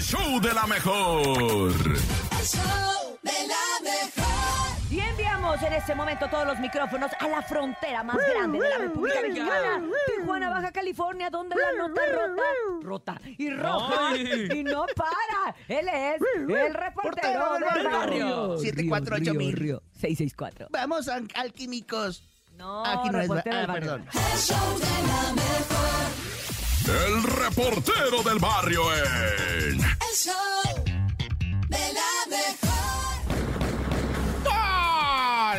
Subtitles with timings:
[0.00, 1.28] El show de la mejor.
[1.28, 4.90] El show de la mejor.
[4.90, 8.78] Y enviamos en este momento todos los micrófonos a la frontera más grande de la
[8.78, 12.42] República Mexicana, Tijuana, Baja California, donde la nota rota,
[12.80, 15.54] rota y roja y no para.
[15.68, 18.56] Él es el reportero del barrio.
[18.56, 19.54] 748 mil.
[20.00, 20.68] 664.
[20.70, 22.22] Vamos, an- alquímicos.
[22.56, 23.30] No, Aquí no es.
[23.30, 24.06] Ah, perdón.
[24.14, 25.69] El show de la mejor.
[26.90, 29.80] El reportero del barrio en.
[29.80, 30.84] El show
[31.68, 32.70] de la mejor.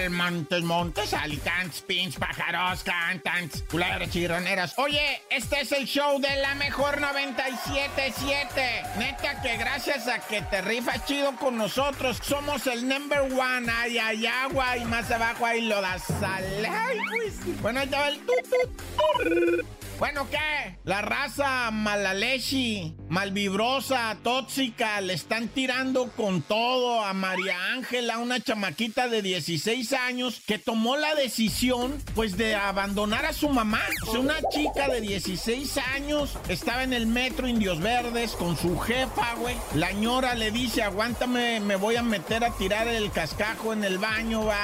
[0.09, 4.73] Montes, montes, alicantes, pins, pájaros, cantantes, culebras chirroneras.
[4.77, 8.83] Oye, este es el show de la mejor 977.
[8.97, 13.71] Neta que gracias a que te rifas chido con nosotros, somos el number one.
[13.71, 16.65] Ay, hay agua y más abajo hay lodazal.
[16.65, 17.61] Ay, pues.
[17.61, 19.65] Bueno, ahí va el tut, tut, tur.
[20.01, 20.79] Bueno, ¿qué?
[20.83, 29.07] La raza malalechi, malvibrosa, tóxica, le están tirando con todo a María Ángela, una chamaquita
[29.09, 33.83] de 16 años que tomó la decisión, pues, de abandonar a su mamá.
[34.07, 38.79] O sea, una chica de 16 años estaba en el metro Indios Verdes con su
[38.79, 39.55] jefa, güey.
[39.75, 43.99] La ñora le dice, aguántame, me voy a meter a tirar el cascajo en el
[43.99, 44.57] baño, va.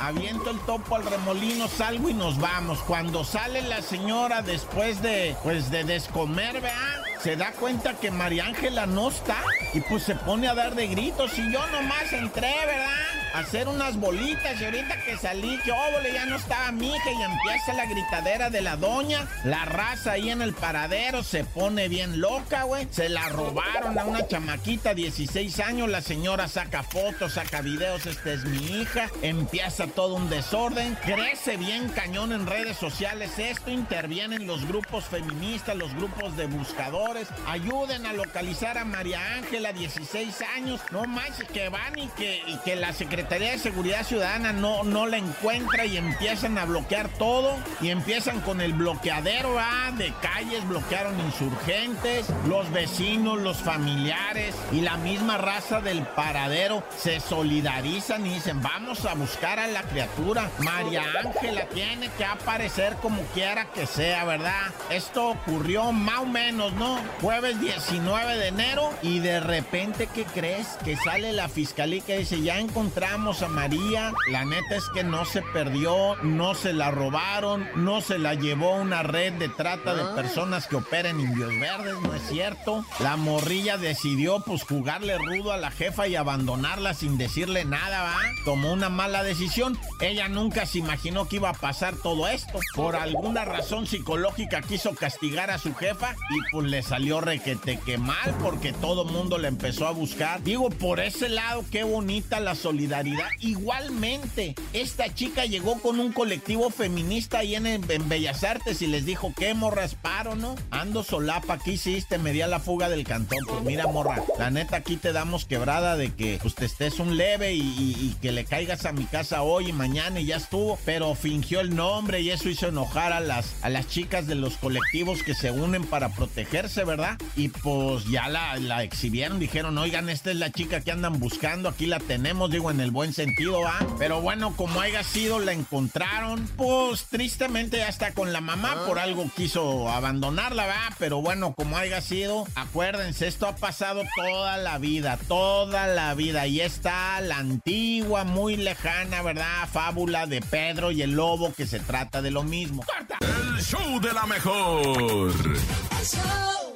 [0.00, 2.80] Aviento el topo al remolino, salgo y nos vamos.
[2.80, 4.71] Cuando sale la señora después
[5.02, 7.11] de, pues, de descomer, ¿verdad?
[7.22, 9.36] Se da cuenta que María Ángela no está
[9.72, 12.90] y pues se pone a dar de gritos y yo nomás entré, ¿verdad?
[13.34, 17.22] A hacer unas bolitas y ahorita que salí, óvole, ya no estaba mi hija y
[17.22, 19.26] empieza la gritadera de la doña.
[19.44, 22.88] La raza ahí en el paradero se pone bien loca, güey.
[22.90, 25.88] Se la robaron a una chamaquita, 16 años.
[25.88, 29.08] La señora saca fotos, saca videos, esta es mi hija.
[29.22, 30.94] Empieza todo un desorden.
[30.96, 33.70] Crece bien cañón en redes sociales esto.
[33.70, 37.11] Intervienen los grupos feministas, los grupos de buscadores.
[37.46, 40.80] Ayuden a localizar a María Ángela, 16 años.
[40.90, 45.06] No manches, que van y que, y que la Secretaría de Seguridad Ciudadana no, no
[45.06, 47.56] la encuentra y empiezan a bloquear todo.
[47.80, 54.80] Y empiezan con el bloqueadero ah, de calles, bloquearon insurgentes, los vecinos, los familiares y
[54.80, 60.50] la misma raza del paradero se solidarizan y dicen, vamos a buscar a la criatura.
[60.60, 64.72] María Ángela tiene que aparecer como quiera que sea, ¿verdad?
[64.90, 67.01] Esto ocurrió más o menos, ¿no?
[67.20, 70.66] Jueves 19 de enero y de repente, ¿qué crees?
[70.84, 74.12] Que sale la fiscalía que dice, ya encontramos a María.
[74.30, 78.74] La neta es que no se perdió, no se la robaron, no se la llevó
[78.76, 82.84] una red de trata de personas que operan en Indios Verdes, no es cierto.
[83.00, 88.16] La morrilla decidió pues jugarle rudo a la jefa y abandonarla sin decirle nada, ¿va?
[88.44, 89.78] Tomó una mala decisión.
[90.00, 92.58] Ella nunca se imaginó que iba a pasar todo esto.
[92.74, 97.96] Por alguna razón psicológica quiso castigar a su jefa y pues le salió requete que
[97.96, 100.42] mal porque todo mundo le empezó a buscar.
[100.42, 103.28] Digo, por ese lado, qué bonita la solidaridad.
[103.40, 109.32] Igualmente, esta chica llegó con un colectivo feminista ahí en, Bellas Artes y les dijo,
[109.34, 110.54] ¿qué morras paro, no?
[110.70, 112.18] Ando solapa, ¿qué hiciste?
[112.18, 113.38] Me di a la fuga del cantón.
[113.48, 117.54] Pues mira, morra, la neta aquí te damos quebrada de que pues estés un leve
[117.54, 120.78] y, y- y que le caigas a mi casa hoy y mañana y ya estuvo.
[120.84, 124.58] Pero fingió el nombre y eso hizo enojar a las, a las chicas de los
[124.58, 127.18] colectivos que se unen para protegerse, ¿verdad?
[127.36, 131.68] Y pues ya la, la exhibieron, dijeron, oigan, esta es la chica que andan buscando,
[131.68, 133.86] aquí la tenemos, digo, en el buen sentido, ¿ah?
[133.98, 138.98] Pero bueno, como haya sido, la encontraron, pues tristemente ya está con la mamá, por
[138.98, 140.92] algo quiso abandonarla, ¿verdad?
[140.98, 146.46] Pero bueno, como haya sido, acuérdense, esto ha pasado toda la vida, toda la vida,
[146.46, 149.68] y está la antigua, muy lejana, ¿verdad?
[149.72, 152.84] Fábula de Pedro y el lobo que se trata de lo mismo.
[152.84, 153.18] ¡Corta!
[153.20, 154.82] El show de la mejor.
[154.82, 156.71] El show de la mejor.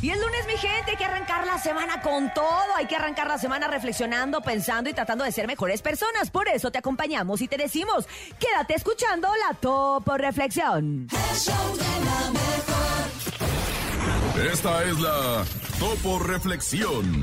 [0.00, 2.76] Y el lunes, mi gente, hay que arrancar la semana con todo.
[2.76, 6.30] Hay que arrancar la semana reflexionando, pensando y tratando de ser mejores personas.
[6.30, 8.06] Por eso te acompañamos y te decimos,
[8.38, 11.08] quédate escuchando la Topo Reflexión.
[11.10, 12.78] El show de la mejor.
[14.52, 15.44] Esta es la
[15.80, 17.22] Topo Reflexión.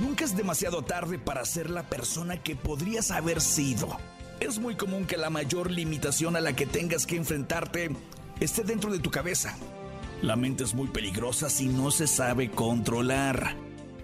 [0.00, 3.98] Nunca es demasiado tarde para ser la persona que podrías haber sido.
[4.42, 7.90] Es muy común que la mayor limitación a la que tengas que enfrentarte
[8.40, 9.56] esté dentro de tu cabeza.
[10.20, 13.54] La mente es muy peligrosa si no se sabe controlar.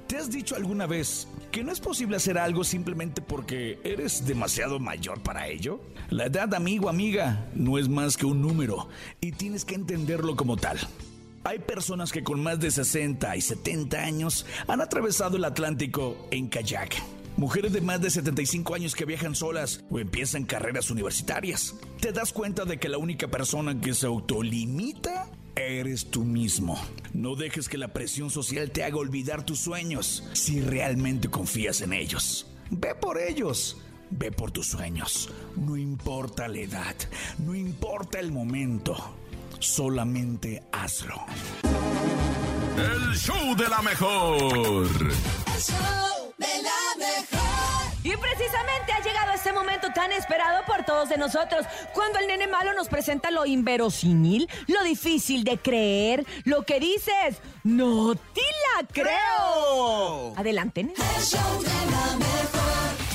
[0.06, 4.78] ¿Te has dicho alguna vez que no es posible hacer algo simplemente porque eres demasiado
[4.78, 5.80] mayor para ello?
[6.08, 8.88] La edad, amigo, amiga, no es más que un número
[9.20, 10.78] y tienes que entenderlo como tal.
[11.42, 16.46] Hay personas que con más de 60 y 70 años han atravesado el Atlántico en
[16.46, 17.17] kayak.
[17.38, 21.76] Mujeres de más de 75 años que viajan solas o empiezan carreras universitarias.
[22.00, 26.76] Te das cuenta de que la única persona que se autolimita eres tú mismo.
[27.12, 31.92] No dejes que la presión social te haga olvidar tus sueños si realmente confías en
[31.92, 32.48] ellos.
[32.70, 33.76] Ve por ellos.
[34.10, 35.30] Ve por tus sueños.
[35.54, 36.96] No importa la edad,
[37.38, 38.96] no importa el momento.
[39.60, 41.24] Solamente hazlo.
[42.76, 44.42] El show de la mejor.
[44.42, 46.17] El show de la mejor.
[48.08, 52.46] Y precisamente ha llegado este momento tan esperado por todos de nosotros, cuando el nene
[52.46, 58.86] malo nos presenta lo inverosímil, lo difícil de creer, lo que dices, no te la
[58.90, 60.32] creo.
[60.38, 60.94] Adelante, nene.
[61.18, 63.07] El show de la mejor.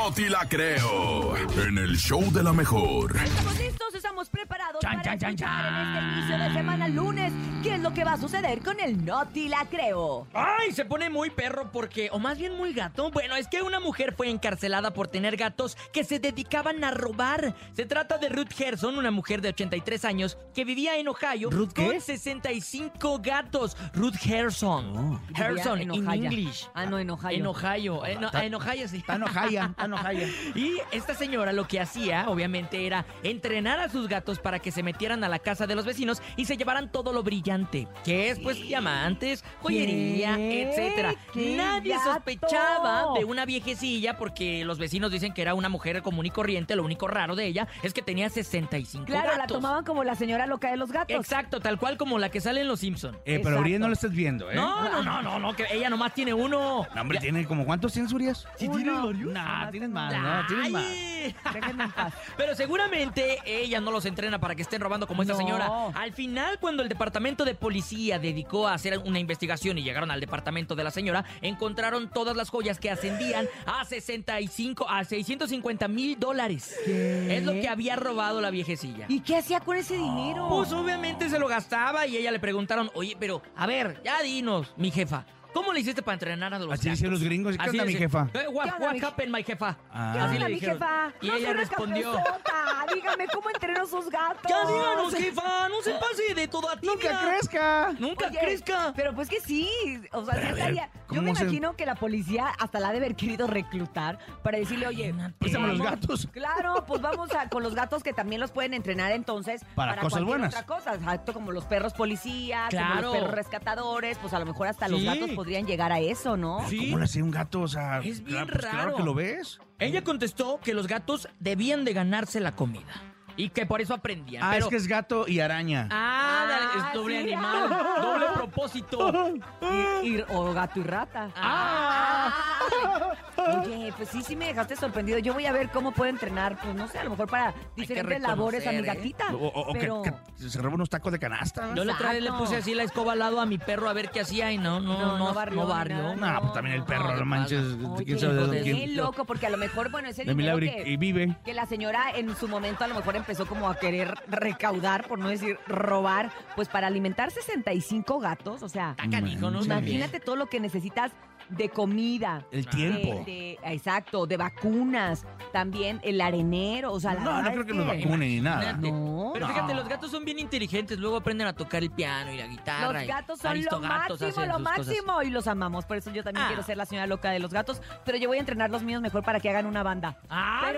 [0.00, 1.36] No te la creo.
[1.36, 3.16] En el show de la mejor.
[3.16, 6.18] Estamos listos, estamos preparados Chan, para chan, chan, escuchar en este chan.
[6.18, 9.48] inicio de semana lunes qué es lo que va a suceder con el no te
[9.48, 10.26] la creo.
[10.32, 13.10] Ay, se pone muy perro porque, o más bien muy gato.
[13.10, 17.54] Bueno, es que una mujer fue encarcelada por tener gatos que se dedicaban a robar.
[17.74, 21.72] Se trata de Ruth Gerson, una mujer de 83 años que vivía en Ohio ¿Ruth
[21.74, 21.86] qué?
[21.86, 23.76] con 65 gatos.
[23.94, 25.20] Ruth Gerson.
[25.34, 26.24] Gerson, Vivía in Ohio.
[26.24, 26.68] English.
[26.74, 27.36] Ah, no, en Ohio.
[27.36, 28.06] En Ohio.
[28.06, 28.98] En, en Ohio, sí.
[28.98, 29.74] Está enojaya,
[30.54, 34.82] Y esta señora lo que hacía, obviamente, era entrenar a sus gatos para que se
[34.82, 38.38] metieran a la casa de los vecinos y se llevaran todo lo brillante, que es
[38.40, 40.68] pues diamantes, joyería, ¿Qué?
[40.68, 41.14] etcétera.
[41.32, 42.14] ¡Qué Nadie gato!
[42.14, 46.76] sospechaba de una viejecilla porque los vecinos dicen que era una mujer común y corriente,
[46.76, 50.46] lo único raro de ella es que tenía 65 Claro, la tomaban como la señora
[50.46, 51.16] loca de los gatos.
[51.16, 53.14] Exacto, tal cual como la que sale en Los Simpson.
[53.24, 53.78] Eh, pero Exacto.
[53.78, 54.54] no lo estás viendo, ¿eh?
[54.54, 56.86] No, no, no, no, no, que ella nomás tiene uno.
[56.94, 58.46] No, hombre, tiene como cuántos tienes, Urias?
[58.56, 59.32] ¿Sí tiene varios?
[59.32, 60.84] No, tienes más, no, tienes más.
[60.84, 61.34] Ay.
[61.52, 62.14] Déjenme en paz.
[62.36, 65.38] Pero seguramente ella no los entrena para que estén robando como esta No.
[65.38, 65.70] señora.
[65.94, 70.20] Al final, cuando el departamento de policía dedicó a hacer una investigación y llegaron al
[70.20, 76.18] departamento de la señora, encontraron todas las joyas que ascendían a 65, a 650 mil
[76.18, 76.74] dólares.
[76.86, 79.06] Es lo que había robado la viejecilla.
[79.08, 80.48] ¿Y qué hacía con ese dinero?
[80.48, 84.72] Pues obviamente se lo gastaba y ella le preguntaron, oye, pero a ver, ya dinos,
[84.76, 85.24] mi jefa.
[85.52, 86.98] ¿Cómo le hiciste para entrenar a los Así gatos?
[86.98, 87.56] dicen los gringos.
[87.56, 88.28] ¿Qué Así onda, mi dice, jefa?
[88.34, 89.76] "Eh, what, ¿Qué onda, what mi- happened, my jefa?
[89.90, 90.10] Ah.
[90.14, 90.76] ¿Qué Así onda, le mi dijeron.
[90.78, 91.12] jefa?
[91.20, 92.12] Y No ella soy una respondió.
[92.12, 92.52] cabezota.
[92.94, 94.42] Dígame cómo entreno sus gatos.
[94.50, 96.94] Ya díganos, jefa, no se pase de toda tibia.
[96.94, 97.92] ¡Nunca crezca!
[97.98, 98.92] Nunca Oye, crezca.
[98.94, 99.68] Pero pues que sí,
[100.12, 102.48] o sea, sí Pero a ver, estaría- Yo ¿cómo me se- imagino que la policía
[102.58, 106.28] hasta la ha de haber querido reclutar para decirle, oye, Préstame los vamos- gatos.
[106.32, 110.10] Claro, pues vamos a con los gatos que también los pueden entrenar entonces Para cosas
[110.10, 110.54] cualquier buenas.
[110.54, 113.02] otra cosa, exacto, como los perros policías, como Claro.
[113.02, 115.06] los perros rescatadores, pues a lo mejor hasta los Sí.
[115.06, 116.68] gatos podrían llegar a eso, ¿no?
[116.68, 116.86] Sí.
[116.86, 117.60] ¿Cómo le hacía un gato?
[117.60, 118.96] O sea, Es bien claro, pues, claro raro.
[118.96, 119.60] que lo ves.
[119.78, 122.92] Ella contestó que los gatos debían de ganarse la comida
[123.36, 124.42] y que por eso aprendían.
[124.42, 124.64] Ah, pero...
[124.64, 125.86] es que es gato y araña.
[125.92, 127.32] Ah, dale, Ah, es doble sí.
[127.32, 127.68] animal,
[128.02, 129.32] doble propósito.
[130.02, 131.30] Y- y- o gato y rata.
[131.36, 133.14] Ah.
[133.38, 135.18] Oye, pues sí, sí me dejaste sorprendido.
[135.18, 138.20] Yo voy a ver cómo puedo entrenar, pues no sé, a lo mejor para diferentes
[138.20, 138.82] labores a mi ¿eh?
[138.82, 139.34] gatita.
[139.34, 140.02] O, o- o que- pero...
[140.02, 141.74] que, se roba unos tacos de canasta.
[141.74, 143.92] Yo la otra vez le puse así la escoba al lado a mi perro a
[143.92, 146.16] ver qué hacía y no, no, no, no, barrió ni barrió.
[146.16, 146.32] nada.
[146.34, 147.60] No, pues también el perro, no, no, manches.
[147.84, 150.96] Oye, ¿Quién sabe quién- loco, porque a lo mejor, bueno, ese De dinero que, y
[150.96, 151.36] vive.
[151.44, 155.18] que la señora en su momento a lo mejor empezó como a querer recaudar, por
[155.18, 159.62] no decir robar, pues para alimentar 65 gatos, o sea, canijo, ¿no?
[159.64, 161.12] Imagínate todo lo que necesitas
[161.50, 162.44] de comida.
[162.50, 163.22] El tiempo.
[163.24, 167.74] de- exacto, de vacunas, también el arenero, o sea, la No, no creo es que
[167.74, 168.62] los vacunen ni nada.
[168.70, 168.92] Imagínate.
[168.92, 169.30] No.
[169.34, 169.54] Pero No.
[169.54, 172.92] fíjate, los gatos son bien inteligentes, luego aprenden a tocar el piano y la guitarra.
[172.92, 174.86] Los y gatos son lo aristogatos máximo, hacen lo sus cosas.
[174.86, 175.22] máximo.
[175.22, 175.84] Y los amamos.
[175.86, 176.48] Por eso yo también Ah.
[176.48, 177.80] quiero ser la señora loca de los gatos.
[178.04, 180.16] Pero yo voy a entrenar los míos mejor para que hagan una banda.
[180.22, 180.34] ¿Pero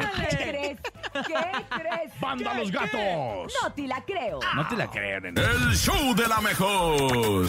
[0.07, 0.29] ¡Ándale!
[0.31, 0.81] qué crees?
[0.81, 1.35] ¿Qué
[1.71, 2.21] crees?
[2.21, 3.53] ¡Banda ¿Qué los gatos!
[3.62, 4.39] No te la creo.
[4.55, 5.41] No te la creo, nene.
[5.41, 7.47] El show de la mejor.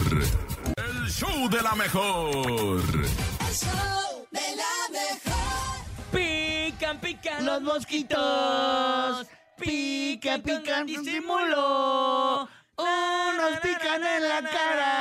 [0.76, 2.82] El show de la mejor.
[3.46, 5.74] El show de la mejor.
[6.10, 9.26] Pican, pican Los mosquitos.
[9.58, 12.48] Pican, pican, disimulo.
[12.76, 14.91] Unos pican en la cara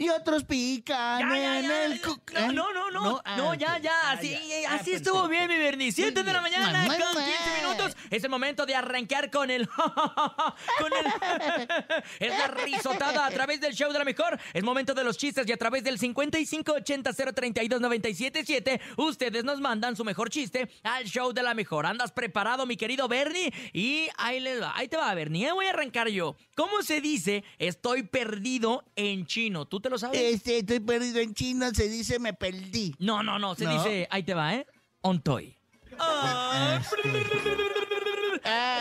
[0.00, 1.84] y otros pican Ya, ya, en ya.
[1.84, 2.52] el cu- No, ¿eh?
[2.54, 3.82] no, no, no, ah, no, ya, ok.
[3.82, 4.70] ya, Ah, así, ya.
[4.72, 5.92] Ah, así estuvo bien, mi Bernie.
[5.92, 7.36] 7 de la mañana con bien.
[7.44, 7.96] 15 minutos.
[8.08, 9.68] Es el momento de arrancar con el.
[10.78, 11.06] con el.
[12.18, 14.38] es la risotada a través del show de la mejor.
[14.54, 19.96] Es momento de los chistes y a través del 5580 032 977 ustedes nos mandan
[19.96, 21.84] su mejor chiste al show de la mejor.
[21.84, 23.52] ¿Andas preparado, mi querido Bernie?
[23.74, 25.46] Y ahí, les va, ahí te va, Bernie.
[25.46, 26.36] Ahí voy a arrancar yo.
[26.54, 29.66] ¿Cómo se dice estoy perdido en chino?
[29.66, 30.18] ¿Tú te lo sabes?
[30.20, 32.94] Este, estoy perdido en China, se dice me perdí.
[32.98, 33.72] No, no, no, se ¿No?
[33.74, 34.66] dice, ahí te va, ¿eh?
[35.02, 35.56] Ontoy.
[35.98, 36.80] Ah,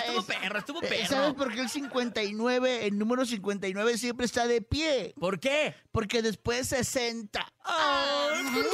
[0.05, 1.07] Estuvo es- perro, estuvo eh, perro.
[1.07, 5.13] ¿Sabes por qué el 59, el número 59 siempre está de pie?
[5.19, 5.75] ¿Por qué?
[5.91, 7.45] Porque después 60.
[7.65, 8.69] ¡Qué bonito!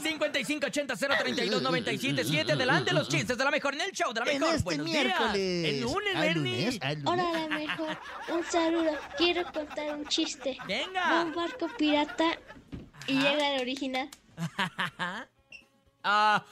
[0.00, 2.52] 5580-032-977.
[2.52, 4.54] Adelante los chistes de la mejor en el show de la En mejor.
[4.54, 5.32] este Buenos miércoles.
[5.34, 5.74] días.
[5.74, 6.64] El lunes, Bernie.
[6.66, 7.06] lunes, ah, lunes.
[7.06, 7.98] Hola, la mejor.
[8.28, 8.92] Un saludo.
[9.16, 10.56] Quiero contar un chiste.
[10.60, 11.22] Va Venga.
[11.24, 12.38] un barco pirata
[13.06, 14.10] y llega el original.
[16.08, 16.44] Ah,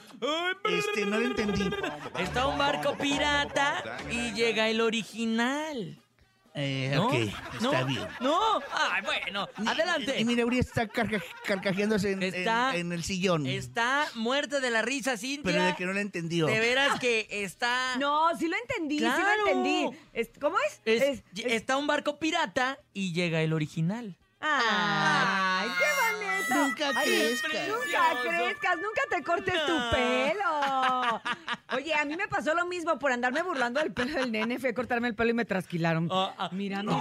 [0.64, 1.70] Este, no lo entendí.
[2.18, 5.96] Está un barco pirata y llega el original.
[6.56, 7.06] Eh, ¿No?
[7.08, 7.12] ok,
[7.62, 7.72] ¿No?
[7.72, 8.06] está bien.
[8.20, 8.38] No.
[8.72, 9.48] Ay, bueno.
[9.66, 10.20] Adelante.
[10.20, 13.44] Y mira, Uri está carca- carcajeándose en, Está- en el sillón.
[13.46, 15.42] Está muerta de la risa, Cintia.
[15.52, 16.46] Pero de que no lo entendió.
[16.46, 17.96] De veras que está...
[17.98, 19.44] No, sí lo entendí, sí Claro.
[19.44, 19.98] lo entendí.
[20.12, 20.80] Es- ¿Cómo es?
[20.84, 24.16] Es- Es- es- Está un barco pirata y llega el original.
[24.46, 26.54] Ay, qué bonito.
[26.54, 27.68] Nunca Ay, crezcas.
[27.68, 31.22] Nunca crezcas, nunca te cortes tu pelo.
[31.74, 34.58] Oye, a mí me pasó lo mismo por andarme burlando del pelo del nene.
[34.58, 36.10] Fui a cortarme el pelo y me trasquilaron.
[36.52, 37.00] Mira, no.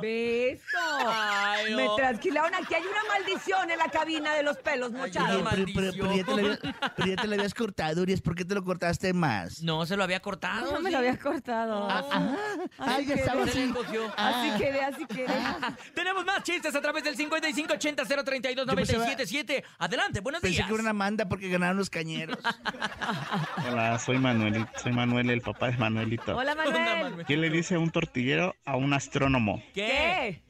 [0.00, 0.60] ¿Ves?
[1.06, 1.96] Ay, Me no.
[1.96, 2.54] trasquilaron.
[2.54, 5.42] Aquí hay una maldición en la cabina de los pelos, muchachos.
[5.50, 6.58] pero, pero- pero ya te lo habías,
[6.96, 8.16] pero ya te lo habías cortado, Uri.
[8.16, 9.62] ¿Por qué te lo cortaste más?
[9.62, 10.72] No, se lo había cortado.
[10.72, 10.92] No me sí.
[10.92, 11.88] lo había cortado.
[11.90, 12.36] Ah, ah,
[12.78, 13.60] ah, ya estaba Se le así.
[13.70, 14.04] encogió.
[14.16, 14.56] Así Ah.
[14.58, 15.26] quedé, así quedé.
[15.94, 19.62] Tenemos más chistes a través del 5580-032-977.
[19.78, 20.66] Adelante, buenos Pensé días.
[20.68, 22.38] que era una manda porque ganaron los cañeros.
[23.68, 26.36] Hola, soy Manuel, soy Manuel, el papá de Manuelito.
[26.36, 26.74] Hola, Manuel.
[27.02, 27.26] Manuel.
[27.26, 29.62] ¿Qué le dice un tortillero a un astrónomo?
[29.74, 29.87] ¿Qué?
[29.88, 30.42] ¿Qué?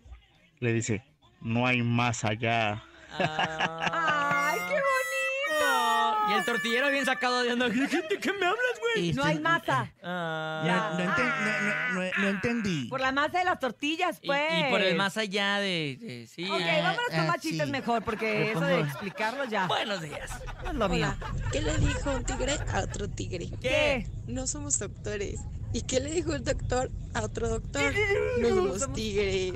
[0.61, 1.05] Le dice,
[1.41, 2.83] no hay más allá.
[3.19, 4.51] Ah.
[4.53, 6.31] ¡Ay, qué bonito!
[6.31, 7.69] Y el tortillero bien sacado de onda.
[7.69, 9.13] ¿De qué me hablas, güey?
[9.13, 9.91] No hay masa.
[10.03, 10.63] Ah.
[10.97, 12.85] No, no enten- no- no- no- no entendí.
[12.89, 14.43] Por la masa de las tortillas, pues.
[14.61, 15.97] y por el más allá de...
[16.01, 16.45] de- sí.
[16.51, 17.73] Ok, vámonos con Ah, más chistes sí.
[17.73, 20.31] mejor, porque eso de explicarlo ya Buenos días.
[20.65, 21.15] no es lo mío.
[21.53, 23.49] ¿Qué le dijo un tigre a otro tigre?
[23.63, 24.07] ¿Qué?
[24.27, 25.41] No somos doctores.
[25.73, 27.93] ¿Y qué le dijo el doctor a otro doctor?
[28.41, 29.53] No somos tigres.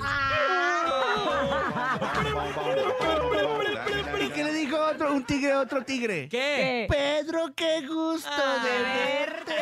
[4.21, 6.28] ¿Y qué le dijo otro, un tigre a otro tigre?
[6.28, 6.87] ¿Qué?
[6.88, 9.54] Pedro, qué gusto Ah, de verte.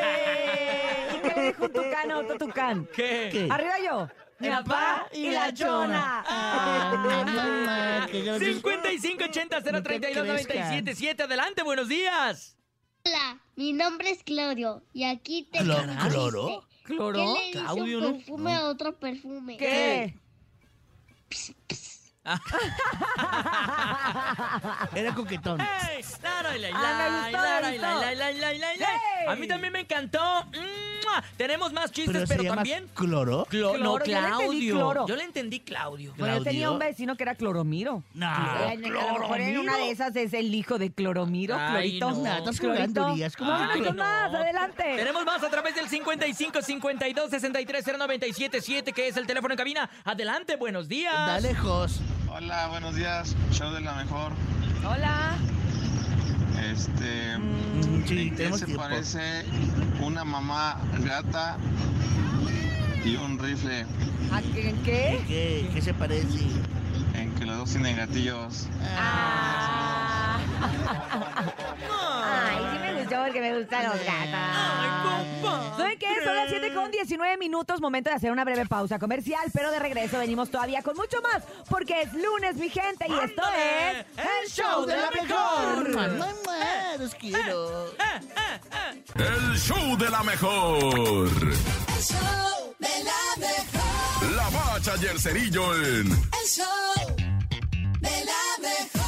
[1.17, 2.89] ¿Y qué le dijo un tucán a otro tucán?
[2.95, 3.29] ¿Qué?
[3.33, 3.47] ¿Qué?
[3.51, 6.25] Arriba yo, mi papá y la chona.
[6.27, 8.63] Ah, mamá, qué gracias.
[8.63, 11.21] 5580-032-977.
[11.23, 12.57] Adelante, buenos días.
[13.05, 16.49] Hola, mi nombre es Claudio y aquí te ¿Clo- un cloro?
[16.49, 16.67] chiste.
[16.85, 17.35] ¿Cloro?
[17.35, 18.13] ¿Qué le Claudio, un ¿no?
[18.15, 19.57] perfume a otro perfume?
[19.57, 20.15] ¿Qué?
[24.95, 25.59] Era coquetón.
[25.59, 25.91] La,
[28.15, 28.73] la, la.
[28.75, 28.83] ¡Ey!
[29.29, 30.21] A mí también me encantó.
[31.37, 32.87] Tenemos más chistes, Pero pero, se llama también...
[32.95, 33.47] cloro.
[33.47, 34.75] Clo- no, Cloro, yo le entendí Claudio.
[34.75, 35.07] cloro.
[35.07, 36.15] Yo le entendí Claudio.
[36.19, 36.73] Bueno, yo tenía Claudio.
[36.73, 38.03] un vecino que era Cloromiro.
[38.15, 38.75] No, Eh, a
[39.13, 42.11] lo mejor en una de esas es el hijo de Cloromiro, Ay, Clorito.
[42.11, 42.23] no.
[42.23, 42.83] Nah, estás Clorito.
[42.85, 43.37] jugando, Urias.
[43.37, 44.03] ¿Cómo que con no?
[44.03, 44.85] más, adelante.
[44.97, 49.91] Tenemos más a través del 55 52 63 0977, que es el teléfono en cabina.
[50.05, 51.13] Adelante, buenos días.
[51.15, 52.01] Está lejos.
[52.29, 54.33] Hola, buenos días, show de la mejor.
[54.89, 55.37] Hola.
[56.63, 58.83] Este, Mm, Sí, ¿en qué se tiempo.
[58.83, 59.45] parece
[60.01, 61.57] una mamá gata
[63.05, 63.87] y un rifle?
[64.33, 64.75] ¿A qué?
[64.85, 65.25] qué?
[65.27, 66.47] ¿Qué, qué se parece?
[67.15, 68.67] En que los dos tienen gatillos.
[68.97, 70.39] Ah.
[73.17, 75.77] Porque me gustan los gatos.
[75.77, 76.07] ¿Saben qué?
[76.25, 79.79] Son las 7 con 19 minutos, momento de hacer una breve pausa comercial, pero de
[79.79, 84.51] regreso venimos todavía con mucho más, porque es lunes, mi gente, y esto es el
[84.51, 85.89] show de la mejor.
[86.99, 87.87] Los quiero.
[89.15, 90.85] El show de la mejor.
[90.89, 94.31] El show de la mejor.
[94.37, 96.67] La bacha y el cerillo en El show
[98.01, 99.01] de la mejor.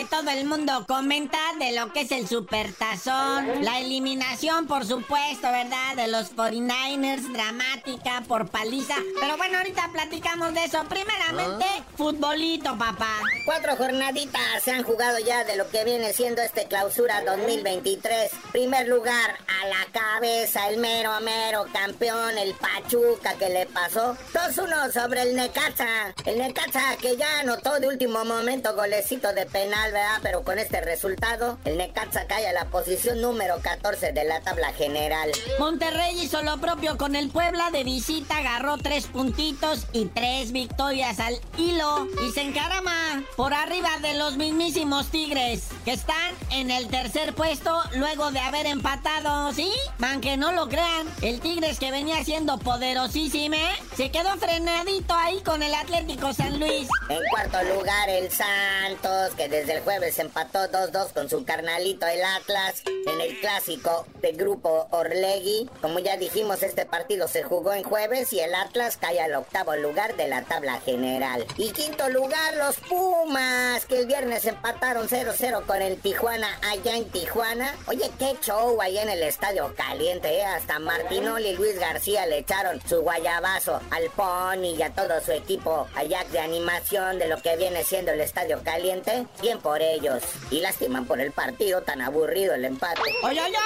[0.00, 5.52] Que todo el mundo comenta de lo que es el supertazón, la eliminación, por supuesto,
[5.52, 5.94] ¿verdad?
[5.96, 8.94] De los 49ers, dramática, por paliza.
[9.20, 10.82] Pero bueno, ahorita platicamos de eso.
[10.88, 11.66] Primeramente,
[11.96, 13.20] futbolito, papá.
[13.44, 18.30] Cuatro jornaditas se han jugado ya de lo que viene siendo este clausura 2023.
[18.52, 24.16] Primer lugar, a la cabeza, el mero mero campeón, el Pachuca que le pasó.
[24.32, 26.14] 2-1 sobre el Necaxa.
[26.24, 30.18] El Necaxa que ya anotó de último momento golecito de penal, ¿verdad?
[30.22, 34.72] Pero con este resultado, el Necaxa cae a la posición número 14 de la tabla
[34.72, 35.30] general.
[35.58, 41.20] Monterrey hizo lo propio con el Puebla de visita, agarró tres puntitos y tres victorias
[41.20, 46.88] al hilo y se encarama por arriba de los mismísimos Tigres que están en el
[46.88, 49.70] tercer puesto luego de haber empatado, ¿sí?
[50.02, 53.76] Aunque no lo crean, el Tigres que venía siendo poderosísimo, ¿eh?
[53.96, 56.88] se quedó frenadito ahí con el Atlético San Luis.
[57.08, 62.22] En cuarto lugar, el Santos, que desde el jueves empató 2-2 con su carnalito el
[62.22, 65.68] Atlas en el clásico de Grupo Orlegui.
[65.80, 69.76] Como ya dijimos, este partido se jugó en jueves y el Atlas cae al octavo
[69.76, 71.44] lugar de la tabla general.
[71.56, 77.08] Y quinto lugar, los Pumas, que el viernes empataron 0-0 con el Tijuana allá en
[77.10, 77.74] Tijuana.
[77.86, 80.44] Oye, qué show ahí en el estadio caliente, ¿eh?
[80.44, 85.32] Hasta Martinoli y Luis García le echaron su guayabazo al Pony y a todo su
[85.32, 89.26] equipo allá de animación de lo que viene siendo el estadio caliente.
[89.40, 90.24] Bien por ellos.
[90.50, 93.02] Y lastiman por el partido tan aburrido el empate.
[93.22, 93.56] ¡Oye, oye!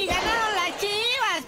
[0.00, 0.80] Y ganaron las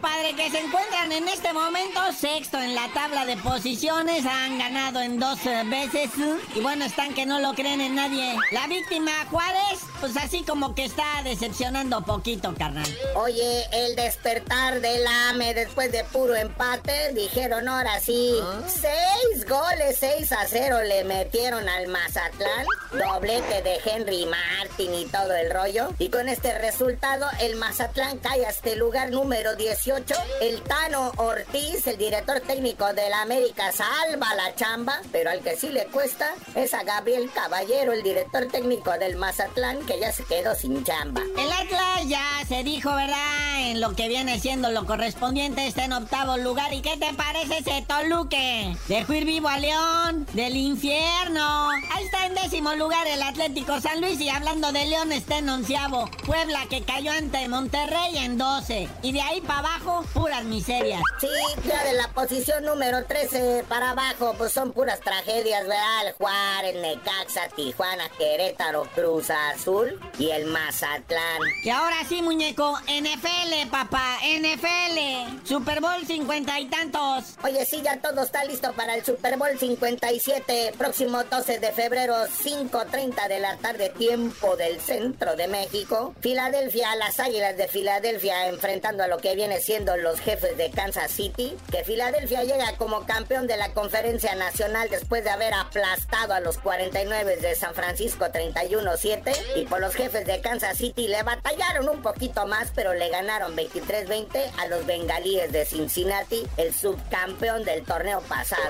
[0.04, 4.26] padre, que se encuentran en este momento sexto en la tabla de posiciones.
[4.26, 6.10] Han ganado en dos eh, veces.
[6.54, 8.36] Y bueno, están que no lo creen en nadie.
[8.52, 12.84] La víctima, Juárez, pues así como que está decepcionando poquito, carnal.
[13.14, 18.34] Oye, el despertar del AME después de puro empate, dijeron ahora sí.
[18.66, 22.66] Seis goles, seis a cero le metieron al Mazatlán.
[22.92, 25.94] Doblete de Henry Martin y todo el rollo.
[25.98, 29.93] Y con este resultado, el Mazatlán cae hasta el lugar número 18.
[30.40, 35.56] El Tano Ortiz, el director técnico de la América, salva la chamba, pero al que
[35.56, 40.24] sí le cuesta es a Gabriel Caballero, el director técnico del Mazatlán, que ya se
[40.24, 41.22] quedó sin chamba.
[41.38, 43.70] El Atlas ya se dijo, ¿verdad?
[43.70, 46.72] En lo que viene siendo lo correspondiente está en octavo lugar.
[46.72, 48.76] ¿Y qué te parece ese Toluque?
[48.88, 51.70] Dejó ir vivo a León del infierno.
[51.70, 55.48] Ahí está en décimo lugar el Atlético San Luis y hablando de León está en
[55.48, 56.10] onceavo.
[56.26, 58.88] Puebla que cayó ante Monterrey en 12.
[59.02, 61.00] Y de ahí para abajo, puras miserias.
[61.20, 61.28] Sí,
[61.66, 66.06] ya de la posición número 13 para abajo, pues son puras tragedias, ¿verdad?
[66.06, 71.40] El Juárez, Necaxa, Tijuana, Querétaro, Cruz Azul y el Mazatlán.
[71.62, 75.46] Y ahora sí, muñeco, NFL, papá, NFL.
[75.46, 77.34] Super Bowl 50 y tantos.
[77.42, 82.14] Oye, sí, ya todo está listo para el Super Bowl 57, próximo 12 de febrero,
[82.14, 86.14] 5.30 de la tarde, tiempo del centro de México.
[86.20, 91.10] Filadelfia, las Águilas de Filadelfia enfrentando a lo que viene siendo los jefes de Kansas
[91.10, 91.56] City.
[91.70, 96.58] Que Filadelfia llega como campeón de la conferencia nacional después de haber aplastado a los
[96.58, 99.34] 49 de San Francisco 31-7.
[99.56, 103.56] Y por los jefes de Kansas City le batallaron un poquito más, pero le ganaron
[103.56, 108.62] 23-20 a los bengalíes de Cincinnati, el subcampeón del torneo pasado.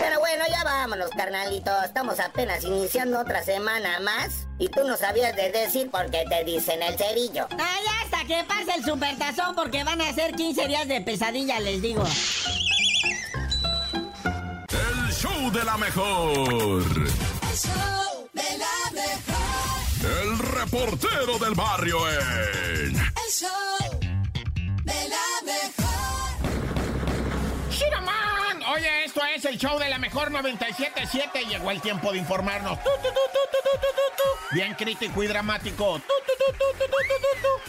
[0.00, 1.84] Pero bueno, ya vámonos, carnalitos.
[1.84, 4.46] Estamos apenas iniciando otra semana más.
[4.58, 7.48] Y tú no sabías de decir porque te dicen el cerillo.
[7.50, 11.82] Ya hasta que pase el supertazón porque van a ser 15 días de pesadilla, les
[11.82, 12.04] digo.
[14.70, 16.82] El show de la mejor.
[16.84, 20.22] El show de la mejor.
[20.22, 22.96] El reportero del barrio en.
[22.96, 23.50] El show
[24.84, 26.38] de la mejor.
[27.70, 28.23] ¡Shiraman!
[28.74, 31.46] Oye, esto es el show de la mejor 97.7.
[31.46, 32.76] Llegó el tiempo de informarnos.
[34.50, 36.00] Bien crítico y dramático.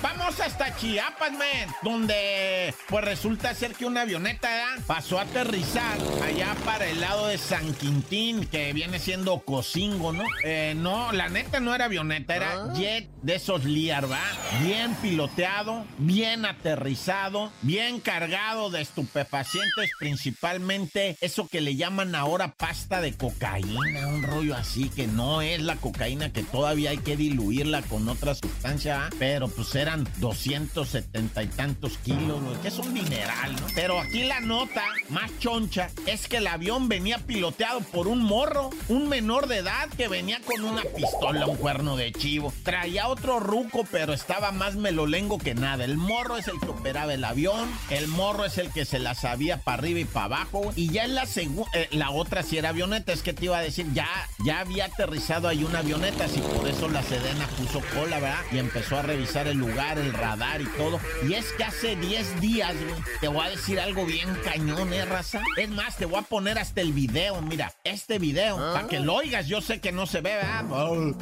[0.01, 1.75] Vamos hasta Chiapas, man.
[1.81, 4.81] Donde, pues resulta ser que una avioneta ¿eh?
[4.85, 10.23] pasó a aterrizar allá para el lado de San Quintín, que viene siendo Cocingo, ¿no?
[10.43, 14.21] Eh, no, la neta no era avioneta, era jet de esos Lear, ¿va?
[14.61, 23.01] Bien piloteado, bien aterrizado, bien cargado de estupefacientes, principalmente eso que le llaman ahora pasta
[23.01, 27.81] de cocaína, un rollo así que no es la cocaína que todavía hay que diluirla
[27.81, 33.67] con otra sustancia, pero pues eran 270 y tantos kilos, que es un mineral, ¿no?
[33.75, 38.69] Pero aquí la nota más choncha es que el avión venía piloteado por un morro,
[38.87, 42.53] un menor de edad que venía con una pistola, un cuerno de chivo.
[42.63, 45.83] Traía otro ruco, pero estaba más melolengo que nada.
[45.83, 49.15] El morro es el que operaba el avión, el morro es el que se la
[49.15, 50.71] sabía para arriba y para abajo.
[50.85, 53.61] Y ya en la segunda, la otra si era avioneta, es que te iba a
[53.61, 54.07] decir, ya,
[54.45, 58.37] ya había aterrizado ahí una avioneta, así por eso la Sedena puso cola, ¿verdad?
[58.51, 60.99] Y empezó a revisar el lugar, el radar y todo.
[61.27, 65.05] Y es que hace 10 días, güey, te voy a decir algo bien cañón, ¿eh,
[65.05, 65.41] raza?
[65.57, 69.15] Es más, te voy a poner hasta el video, mira, este video, para que lo
[69.15, 70.65] oigas, yo sé que no se ve, ¿verdad?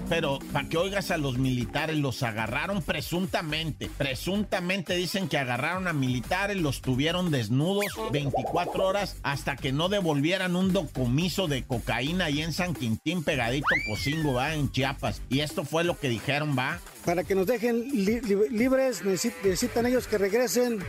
[0.10, 5.94] Pero para que oigas a los militares, los agarraron presuntamente, presuntamente dicen que agarraron a
[5.94, 12.42] militares, los tuvieron desnudos 24 horas hasta que no devolvieran un docomiso de cocaína ahí
[12.42, 15.22] en San Quintín, pegadito Cocingo, va, en Chiapas.
[15.30, 16.80] Y esto fue lo que dijeron, va.
[17.06, 20.80] Para que nos dejen li- li- libres, necesi- necesitan ellos que regresen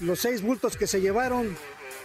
[0.00, 1.56] los seis bultos que se llevaron.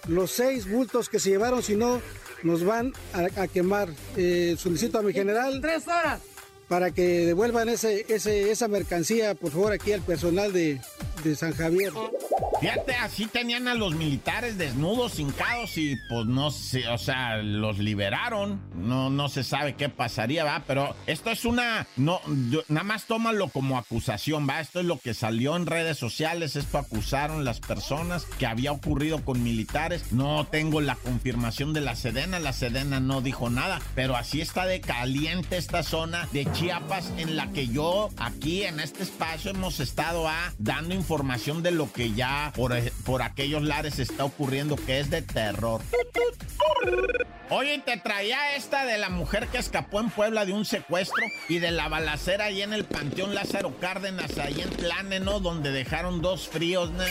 [0.08, 2.02] Los seis bultos que se llevaron, si no,
[2.44, 3.90] nos van a, a quemar.
[4.18, 5.60] Eh, solicito a mi general.
[5.62, 6.22] Tres horas.
[6.68, 10.80] Para que devuelvan ese, ese, esa mercancía, por favor, aquí al personal de,
[11.24, 11.92] de San Javier.
[12.62, 17.80] Fíjate, así tenían a los militares desnudos, hincados y pues no sé, o sea, los
[17.80, 18.62] liberaron.
[18.76, 22.22] No, no se sabe qué pasaría, va, pero esto es una, no,
[22.52, 24.60] yo- nada más tómalo como acusación, va.
[24.62, 29.26] Esto es lo que salió en redes sociales, esto acusaron las personas que había ocurrido
[29.26, 30.12] con militares.
[30.12, 34.68] No tengo la confirmación de la Sedena, la Sedena no dijo nada, pero así está
[34.68, 39.80] de caliente esta zona de Chiapas en la que yo aquí en este espacio hemos
[39.80, 42.74] estado ah, dando información de lo que ya por,
[43.06, 45.82] por aquellos lares está ocurriendo que es de terror.
[47.50, 51.60] Oye, te traía esta de la mujer que escapó en Puebla de un secuestro y
[51.60, 56.48] de la balacera ahí en el Panteón Lázaro Cárdenas, ahí en Pláneno, donde dejaron dos
[56.48, 56.92] fríos.
[56.92, 57.06] Nah,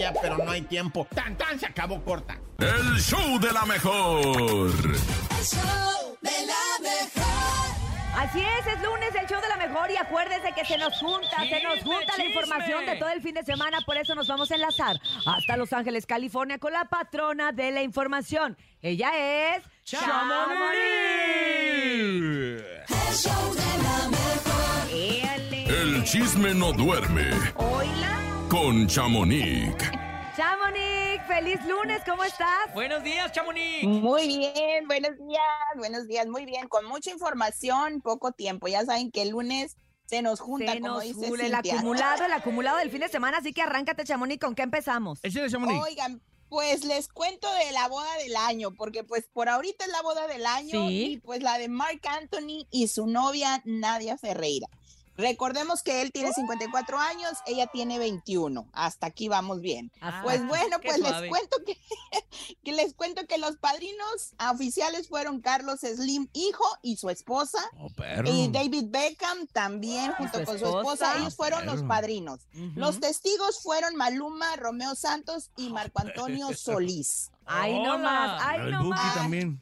[0.00, 1.06] ya, pero no hay tiempo.
[1.14, 2.36] Tan, tan, se acabó corta.
[2.58, 4.74] El show de la mejor.
[4.74, 7.65] El show de la mejor.
[8.16, 11.36] Así es, es lunes, el show de la mejor y acuérdese que se nos junta,
[11.48, 14.26] se nos Chisme, junta la información de todo el fin de semana, por eso nos
[14.26, 18.56] vamos a enlazar hasta Los Ángeles, California con la patrona de la información.
[18.80, 19.10] Ella
[19.54, 20.00] es El show
[23.54, 24.88] de la mejor.
[24.90, 25.64] Éale.
[25.66, 29.74] El chisme no duerme Hola, con Chamonix.
[30.36, 32.74] Chamonix, feliz lunes, ¿cómo estás?
[32.74, 33.84] Buenos días, Chamonix.
[33.84, 35.40] Muy bien, buenos días,
[35.76, 38.68] buenos días, muy bien, con mucha información, poco tiempo.
[38.68, 42.26] Ya saben que el lunes se nos junta, Se como nos dice jule el acumulado,
[42.26, 45.20] el acumulado del fin de semana, así que arráncate, Chamonix, ¿con qué empezamos?
[45.82, 46.20] Oigan,
[46.50, 50.26] pues les cuento de la boda del año, porque pues por ahorita es la boda
[50.26, 51.12] del año Sí.
[51.12, 54.68] y pues la de Mark Anthony y su novia Nadia Ferreira.
[55.16, 58.68] Recordemos que él tiene 54 años, ella tiene 21.
[58.72, 59.90] Hasta aquí vamos bien.
[60.00, 61.28] Ah, Pues bueno, pues les suave.
[61.28, 61.78] cuento que,
[62.64, 67.58] que les cuento que los padrinos oficiales fueron Carlos Slim, hijo, y su esposa.
[68.26, 71.16] Y David Beckham también, junto su con su esposa.
[71.16, 72.40] Ellos fueron los padrinos.
[72.74, 77.30] Los testigos fueron Maluma, Romeo Santos y Marco Antonio Solís.
[77.44, 79.14] Ay, no más, ay, no más.
[79.14, 79.60] también.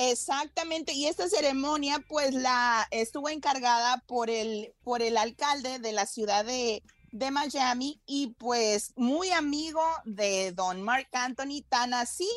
[0.00, 6.06] Exactamente, y esta ceremonia pues la estuvo encargada por el, por el alcalde de la
[6.06, 12.30] ciudad de, de Miami y pues muy amigo de don Mark Anthony, tan así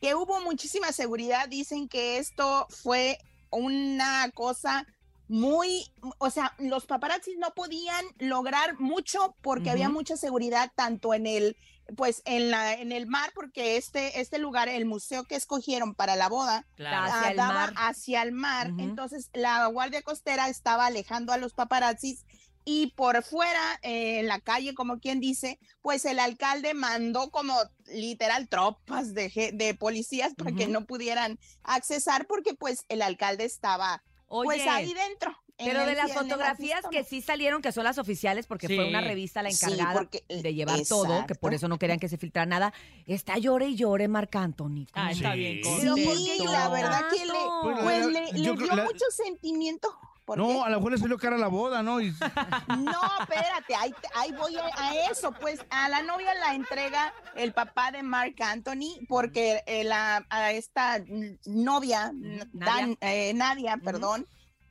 [0.00, 3.18] que hubo muchísima seguridad, dicen que esto fue
[3.50, 4.86] una cosa
[5.26, 11.26] muy, o sea, los paparazzis no podían lograr mucho porque había mucha seguridad tanto en
[11.26, 11.56] el
[11.96, 16.16] pues en la en el mar porque este este lugar el museo que escogieron para
[16.16, 17.04] la boda Claro.
[17.12, 17.72] Hacia ah, el daba mar.
[17.76, 22.24] hacia el mar entonces la guardia costera estaba alejando a los paparazzis
[22.64, 27.54] y por fuera eh, en la calle como quien dice pues el alcalde mandó como
[27.86, 33.44] literal tropas de, ge- de policías para que no pudieran accesar porque pues el alcalde
[33.44, 37.98] estaba pues ahí dentro en Pero de las fotografías que sí salieron, que son las
[37.98, 41.68] oficiales, porque fue una revista la Sí, encargada porque- de llevar todo, que por eso
[41.68, 42.72] no querían que se filtrara nada,
[43.06, 44.86] está llore y llore Marc Anthony.
[44.94, 45.38] Ah, está Sí.
[45.38, 45.60] bien.
[45.64, 47.60] Sí, Pero ¿por Sí, qué la verdad que le, tanto?
[47.82, 49.88] Pues, la- le, le yo creo- dio la- mucho sentimiento.
[50.24, 50.60] ¿Por No, qué?
[50.60, 52.00] a lo mejor le salió cara la boda, ¿no?
[52.00, 55.32] Y- No, espérate, ahí, ahí voy a, a eso.
[55.40, 60.52] Pues a la novia la entrega el papá de Mark Anthony, porque eh, la, a
[60.52, 61.02] esta
[61.46, 62.46] novia, Nadia.
[62.52, 64.26] Dan- eh, Nadia, perdón,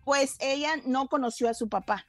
[0.10, 2.04] pues ella no conoció a su papá.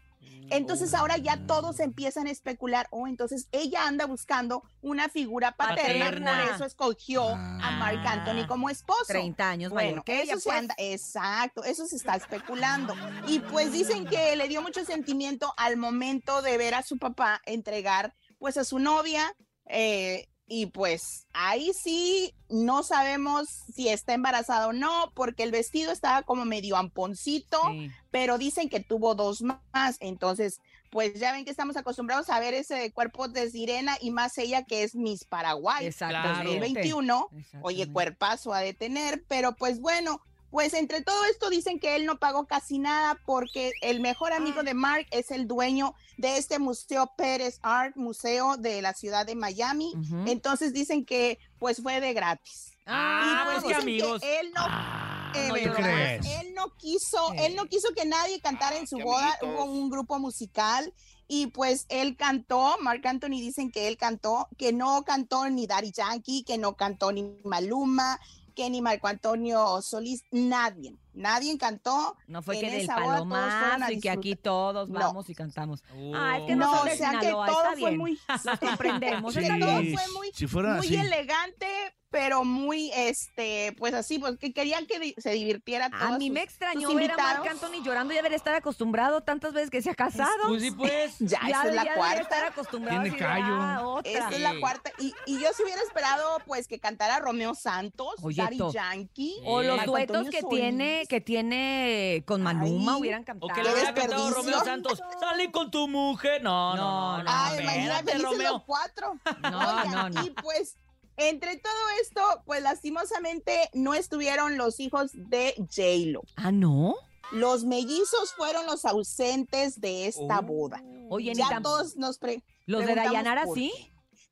[0.49, 6.07] Entonces ahora ya todos empiezan a especular, oh, entonces ella anda buscando una figura paterna,
[6.07, 6.45] Paterna.
[6.47, 8.13] por eso escogió a Mark Ah.
[8.13, 9.05] Anthony como esposo.
[9.09, 10.57] 30 años Bueno, mayor que eso ella, se pues.
[10.59, 12.95] anda, exacto, eso se está especulando.
[13.29, 17.43] Y pues dicen que le dio mucho sentimiento al momento de ver a su papá
[17.45, 19.31] entregar pues a su novia.
[19.67, 25.93] eh, y pues ahí sí no sabemos si está embarazada o no, porque el vestido
[25.93, 27.89] estaba como medio amponcito, Sí.
[28.11, 29.97] pero dicen que tuvo dos más.
[30.01, 30.59] Entonces,
[30.91, 34.65] pues ya ven que estamos acostumbrados a ver ese cuerpo de sirena y más ella
[34.65, 35.87] que es Miss Paraguay.
[35.87, 36.47] Exactamente.
[36.59, 37.29] 2021.
[37.63, 42.19] Oye, cuerpazo a detener, pero pues bueno, pues entre todo esto dicen que él no
[42.19, 47.13] pagó casi nada porque el mejor amigo de Mark es el dueño de este Museo
[47.17, 49.93] Pérez Art Museo de la ciudad de Miami.
[50.27, 52.73] Entonces dicen que pues fue de gratis.
[52.87, 54.21] Ah, pues qué dicen amigos.
[54.21, 55.75] que él no, Ah, eh, no ¿verdad?
[55.77, 56.27] crees?
[56.41, 59.49] él no quiso, él no quiso que nadie cantara en su qué boda, amiguitos.
[59.65, 60.93] hubo un grupo musical
[61.29, 65.93] y pues él cantó, Marc Anthony dicen que él cantó, que no cantó ni Daddy
[65.93, 68.19] Yankee, que no cantó ni Maluma,
[68.61, 72.15] que ni Marco Antonio Solís, nadie, nadie cantó.
[72.27, 74.99] No fue en que del palomazo y que aquí todos No.
[75.01, 75.83] vamos y cantamos.
[75.97, 76.13] Uh.
[76.15, 78.19] Ah, es que no, o sea que todo fue muy-
[78.61, 79.33] comprendemos.
[79.33, 80.97] Sí, todo fue muy, si fuera muy así.
[80.97, 81.67] elegante,
[82.11, 86.43] pero muy, este, pues así, pues que querían que di- se divirtiera A mí me
[86.43, 87.47] extrañó ver a Marc.
[87.47, 90.31] Anthony llorando y haber estar acostumbrado tantas veces que se ha casado.
[90.49, 91.17] Pues sí, pues.
[91.21, 92.21] Ya, esa es la cuarta.
[92.23, 93.03] estar acostumbrado.
[93.03, 93.57] Tiene callo.
[93.61, 94.91] ah, es la cuarta.
[94.99, 99.37] Y, y yo si hubiera esperado, pues, que cantara Romeo Santos, Oye, Daddy to- Yankee.
[99.45, 100.59] O los duetos que Solís.
[100.61, 103.01] tiene, que tiene con Maluma Ay.
[103.01, 103.53] hubieran O cantado.
[103.55, 104.31] que le hubiera cantado.
[104.31, 105.01] Romeo Santos.
[105.21, 106.43] Salí con tu mujer.
[106.43, 107.23] No, no, no.
[107.25, 108.53] no, Ay, imagínate, espérate, felices Romeo.
[108.55, 109.19] los cuatro.
[109.43, 110.27] No, Oigan, no, no.
[110.27, 110.77] Y pues,
[111.17, 116.23] entre todo esto, pues lastimosamente no estuvieron los hijos de J-Lo.
[116.37, 116.95] Ah, ¿no?
[117.33, 120.43] Los mellizos fueron los ausentes de esta Oh.
[120.43, 120.83] boda.
[121.09, 123.73] Oye, Ya todos nos pre los de Dayanara sí.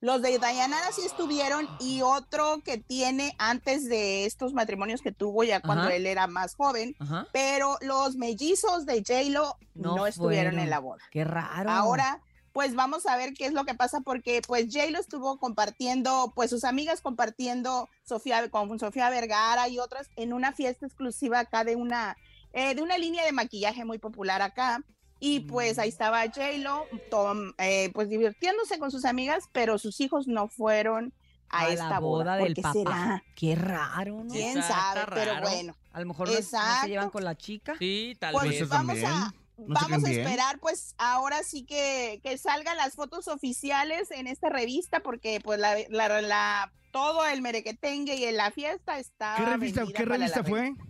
[0.01, 5.43] Los de Dayanara sí estuvieron y otro que tiene antes de estos matrimonios que tuvo
[5.43, 5.95] ya cuando Ajá.
[5.97, 7.27] él era más joven, Ajá.
[7.33, 10.61] pero los mellizos de J-Lo no, estuvieron fueron.
[10.65, 11.03] en la boda.
[11.11, 11.69] Qué raro.
[11.71, 16.33] Ahora, pues vamos a ver qué es lo que pasa porque pues J-Lo estuvo compartiendo,
[16.35, 21.65] pues sus amigas compartiendo Sofía con Sofía Vergara y otras en una fiesta exclusiva acá
[21.65, 22.17] de una
[22.53, 24.81] eh, de una línea de maquillaje muy popular acá.
[25.21, 30.29] Y pues ahí estaba J-Lo, Tom, eh, pues divirtiéndose con sus amigas, pero sus hijos
[30.29, 31.13] no fueron
[31.51, 32.73] a, a esta la boda ¿Por del qué papá.
[32.75, 33.25] será?
[33.35, 34.33] Qué raro, ¿no?
[34.33, 35.01] ¿Quién Está- sabe?
[35.15, 35.49] Pero raro.
[35.49, 36.87] bueno, A lo mejor no, no se Exacto.
[36.87, 37.75] llevan con la chica.
[37.81, 38.61] Sí, tal pues vez.
[38.63, 39.07] Eso vamos también.
[39.13, 40.21] a No vamos a bien.
[40.21, 45.59] esperar pues ahora sí que, que salgan las fotos oficiales en esta revista porque pues
[45.59, 50.39] la, la, la- todo el merequetengue y en la fiesta está ¿Qué revista, ¿qué revista
[50.39, 50.61] la fue?
[50.63, 50.85] revista.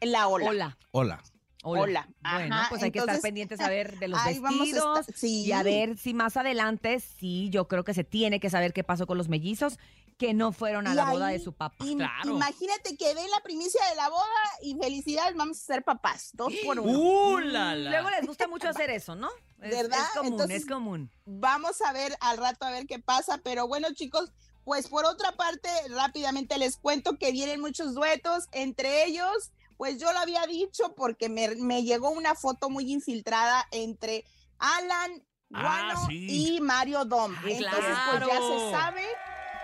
[0.00, 0.46] La ola.
[0.50, 0.78] Hola.
[0.90, 1.22] Hola.
[1.64, 2.08] Hola.
[2.22, 2.34] Hola.
[2.38, 5.44] Bueno, pues hay que estar pendientes a ver de los vestidos estar- sí.
[5.46, 8.84] y a ver si más adelante, sí, yo creo que se tiene que saber qué
[8.84, 9.78] pasó con los mellizos
[10.18, 11.84] que no fueron a Y la boda de su papá.
[11.84, 12.30] Claro.
[12.34, 14.24] Imagínate que den la primicia de la boda
[14.62, 16.90] y felicidades, vamos a ser papás, dos por uno.
[16.92, 17.90] ¡Uh, la, la!
[17.90, 19.28] Luego les gusta mucho hacer eso, ¿no?
[19.62, 19.98] Es, ¿Verdad?
[20.00, 21.10] es común, Entonces- es común.
[21.24, 24.32] Vamos a ver al rato a ver qué pasa, pero bueno chicos,
[24.64, 30.12] pues por otra parte, rápidamente les cuento que vienen muchos duetos, entre ellos, pues yo
[30.12, 34.24] lo había dicho porque me, me llegó una foto muy infiltrada entre
[34.58, 35.22] Alan
[35.54, 35.62] Ah,
[35.94, 36.56] Guano sí.
[36.56, 37.34] y Mario Dom.
[37.42, 38.58] Ay, Entonces pues ya claro.
[38.60, 39.06] se sabe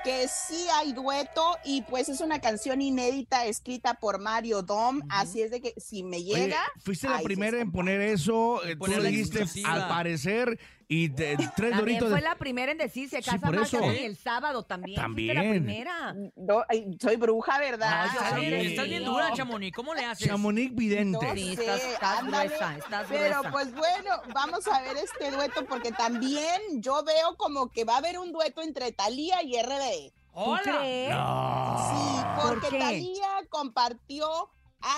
[0.04, 5.40] que sí hay dueto y pues es una canción inédita escrita por Mario Dom, así
[5.42, 6.60] es de que si me Oye, llega...
[6.78, 8.64] fuiste la primera en poner eso.
[8.64, 10.58] eh, Tú dijiste al parecer.
[10.96, 12.24] Y te- tres También doritos fue de.
[12.24, 13.78] la primera en decir se Sí, casa por Marc eso.
[13.78, 15.00] Anthony el sábado también.
[15.00, 15.64] fuiste la También.
[15.64, 16.14] primera.
[16.37, 18.07] No, ay, soy bruja, ¿verdad?
[18.07, 18.40] Estás, Sí.
[18.40, 19.74] bien, estás bien dura, Chamonix.
[19.74, 20.28] ¿Cómo le haces?
[20.28, 21.26] Chamonix Vidente.
[21.26, 22.46] No Sí, sé, estás, estás ándale.
[22.48, 23.50] gruesa, estás Pero gruesa.
[23.50, 27.98] pues bueno, vamos a ver este dueto porque también yo veo como que va a
[27.98, 30.12] haber un dueto entre Talía y RBD.
[30.35, 30.62] ¿Tú ¡Hola!
[30.62, 31.14] crees?
[31.88, 32.78] Sí, ¿Por porque qué?
[32.78, 34.26] Talía compartió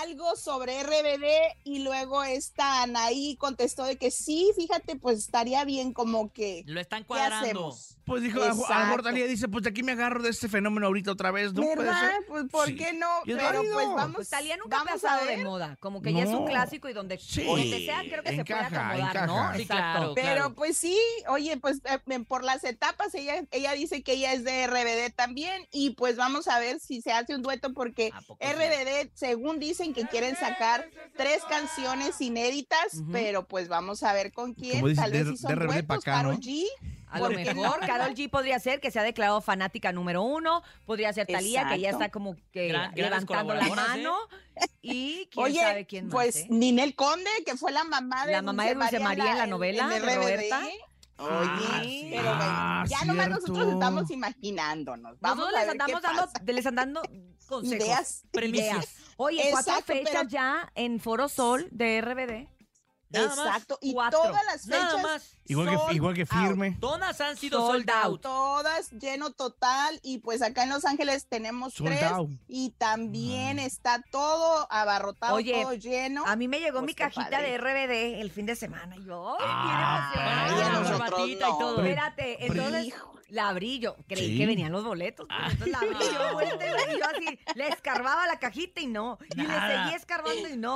[0.01, 1.25] algo sobre RBD
[1.63, 6.79] y luego esta Anaí contestó de que sí, fíjate, pues estaría bien como que Lo
[6.79, 7.45] están ¿qué cuadrando.
[7.45, 7.96] hacemos?
[8.07, 9.03] Pues dijo, a a lo mejor Exacto.
[9.03, 11.61] Talía dice, pues de aquí me agarro de este fenómeno ahorita otra vez, ¿no?
[11.61, 11.99] Puede ¿Verdad?
[12.01, 12.25] ser.
[12.27, 12.75] Pues ¿por Sí.
[12.75, 13.07] qué no?
[13.25, 13.73] Pero válido.
[13.73, 16.47] pues vamos, Pues Talía nunca ha vamos pasado de moda, como que ya es un
[16.47, 19.27] clásico y donde, Sí, donde sea creo que se puede acomodar, encaja.
[19.27, 19.53] ¿no?
[19.55, 19.99] Sí, Exacto.
[19.99, 20.13] claro.
[20.15, 24.43] Pero pues sí, oye, pues eh, por las etapas ella, ella dice que ella es
[24.45, 28.11] de RBD también y pues vamos a ver si se hace un dueto porque.
[28.39, 34.53] RBD según dicen que quieren sacar tres canciones inéditas, pero pues vamos a ver con
[34.53, 36.39] quién, tal vez de- si son de RBD pa' duetos, acá, Karol ¿no?
[36.39, 36.63] G.
[37.09, 37.79] A lo ¿por qué mejor?
[37.87, 41.79] Carol G podría ser que se ha declarado fanática número uno, podría ser Talía que
[41.79, 44.03] ya está como que Gran- levantando la colaboradoras, ¿eh?
[44.03, 44.17] mano
[44.81, 46.13] y quién Oye, sabe quién más.
[46.13, 46.47] pues ¿eh?
[46.49, 49.83] Ninel Conde, que fue la mamá de La mamá de Dulce María en la novela
[49.83, 50.15] en de RBD.
[50.17, 50.59] Roberta.
[50.59, 50.79] Oye,
[51.19, 53.41] Ah, pero bueno, Ah, ya nomás cierto.
[53.47, 55.19] nosotros estamos imaginándonos.
[55.19, 56.43] Vamos Nosotros a les ver qué andamos dando, pasa.
[56.45, 57.01] les andando
[57.47, 57.85] consejos.
[57.85, 58.23] Ideas.
[58.33, 58.87] Ideas.
[59.17, 62.49] Oye, cuatro fechas pero- ya en Foro Sol de RBD.
[63.09, 63.37] Nada más.
[63.47, 64.19] Exacto, y Cuatro.
[64.21, 65.36] todas las fechas Nada más.
[65.47, 66.29] Igual que, sold igual que out.
[66.29, 66.77] firme.
[66.79, 68.21] Todas han sido Sold sold out.
[68.21, 72.29] Todas lleno total y pues acá en Los Ángeles tenemos Sold tres out.
[72.47, 76.23] y también está todo abarrotado, Oye, todo lleno.
[76.25, 77.51] A mí me llegó Pues mi cajita padre.
[77.51, 78.95] de RBD el fin de semana.
[78.97, 79.45] Y yo, ¡ay,
[79.79, 81.77] Ah, nosotros corbatita y todo.
[81.83, 83.13] Espérate, entonces Hijo.
[83.29, 83.95] la abrí yo.
[84.07, 84.37] Creí Sí.
[84.37, 85.27] que venían los boletos.
[85.27, 89.17] pues, entonces la abrí yo, vuelta y yo así, le escarbaba la cajita y no.
[89.35, 89.83] Y le Nada.
[89.83, 90.75] seguía escarbando y no.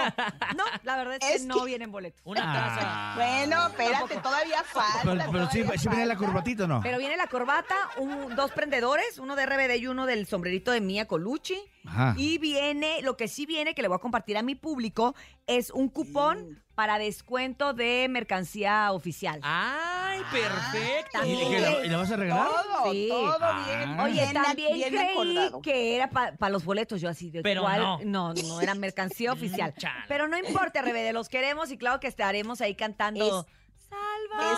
[0.56, 2.22] No, la verdad es que Es no que- vienen boletos.
[2.26, 2.80] Una taza.
[2.84, 3.14] Ah.
[3.16, 5.00] Bueno, espérate, todavía falta.
[5.04, 6.82] Pero, pero sí, sí viene la corbatita, ¿o ¿no?
[6.82, 10.82] Pero viene la corbata, un- dos prendedores, uno de RBD y uno del sombrerito de
[10.82, 11.62] Mia Colucci.
[11.86, 12.14] Ajá.
[12.18, 15.16] Y viene, lo que sí viene, que le voy a compartir a mi público,
[15.48, 19.40] es un cupón para descuento de mercancía oficial.
[19.44, 21.26] ¡Ay, perfecto!
[21.26, 22.48] ¿Y, la, vas a regalar?
[22.48, 23.08] Todo, Sí.
[23.10, 23.64] todo Ah.
[23.68, 24.00] bien.
[24.00, 25.62] Oye, bien, también bien creí acordado.
[25.62, 28.00] que era para los boletos, yo así de Pero no.
[28.04, 29.74] no, no era mercancía oficial.
[29.78, 30.06] chale.
[30.08, 33.46] Pero no importa, RBD, los queremos y claro que estaremos ahí cantando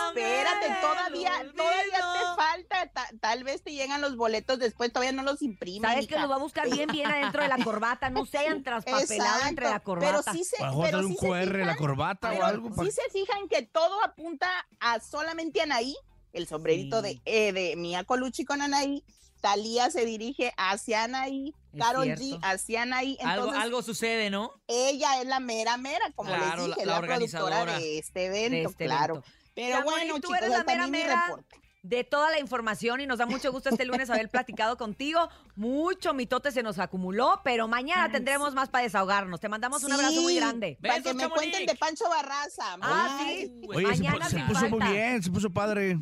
[0.06, 2.86] Espérate, todavía, todavía te falta.
[2.92, 5.90] ta- tal vez te llegan los boletos después, todavía no los imprimen.
[5.90, 8.10] Sabes que los va a buscar bien, bien adentro de la corbata.
[8.10, 10.22] No se hayan traspapelado entre la corbata.
[10.24, 12.70] Pero sí se, pero un sí se QR en la fijan- corbata o pero algo
[12.74, 14.48] pa- Sí se fijan que todo apunta
[14.80, 15.96] a solamente Anaí,
[16.32, 19.04] el sombrerito de, eh, de Mia Colucci con Anaí.
[19.44, 23.18] Talía se dirige hacia Anaí, Carol G hacia Anaí.
[23.20, 24.50] Algo, Entonces, algo sucede, ¿no?
[24.66, 27.98] ella es la mera mera, como Claro, les dije, la- la, la productora organizadora de
[27.98, 29.14] este evento, de este claro.
[29.16, 29.28] evento.
[29.54, 31.60] Pero bueno, tú chicos, eres la mera mera reporte.
[31.82, 35.28] de toda la información y nos da mucho gusto este lunes haber platicado contigo.
[35.56, 39.40] Mucho mitote se nos acumuló, pero mañana tendremos más para desahogarnos.
[39.40, 40.78] Te mandamos un abrazo muy grande.
[40.80, 42.78] Para que me cuenten de Pancho Barraza.
[42.80, 43.68] Ah, Ay, sí.
[43.68, 45.98] Oye, se, Mañana se puso muy bien, se puso padre.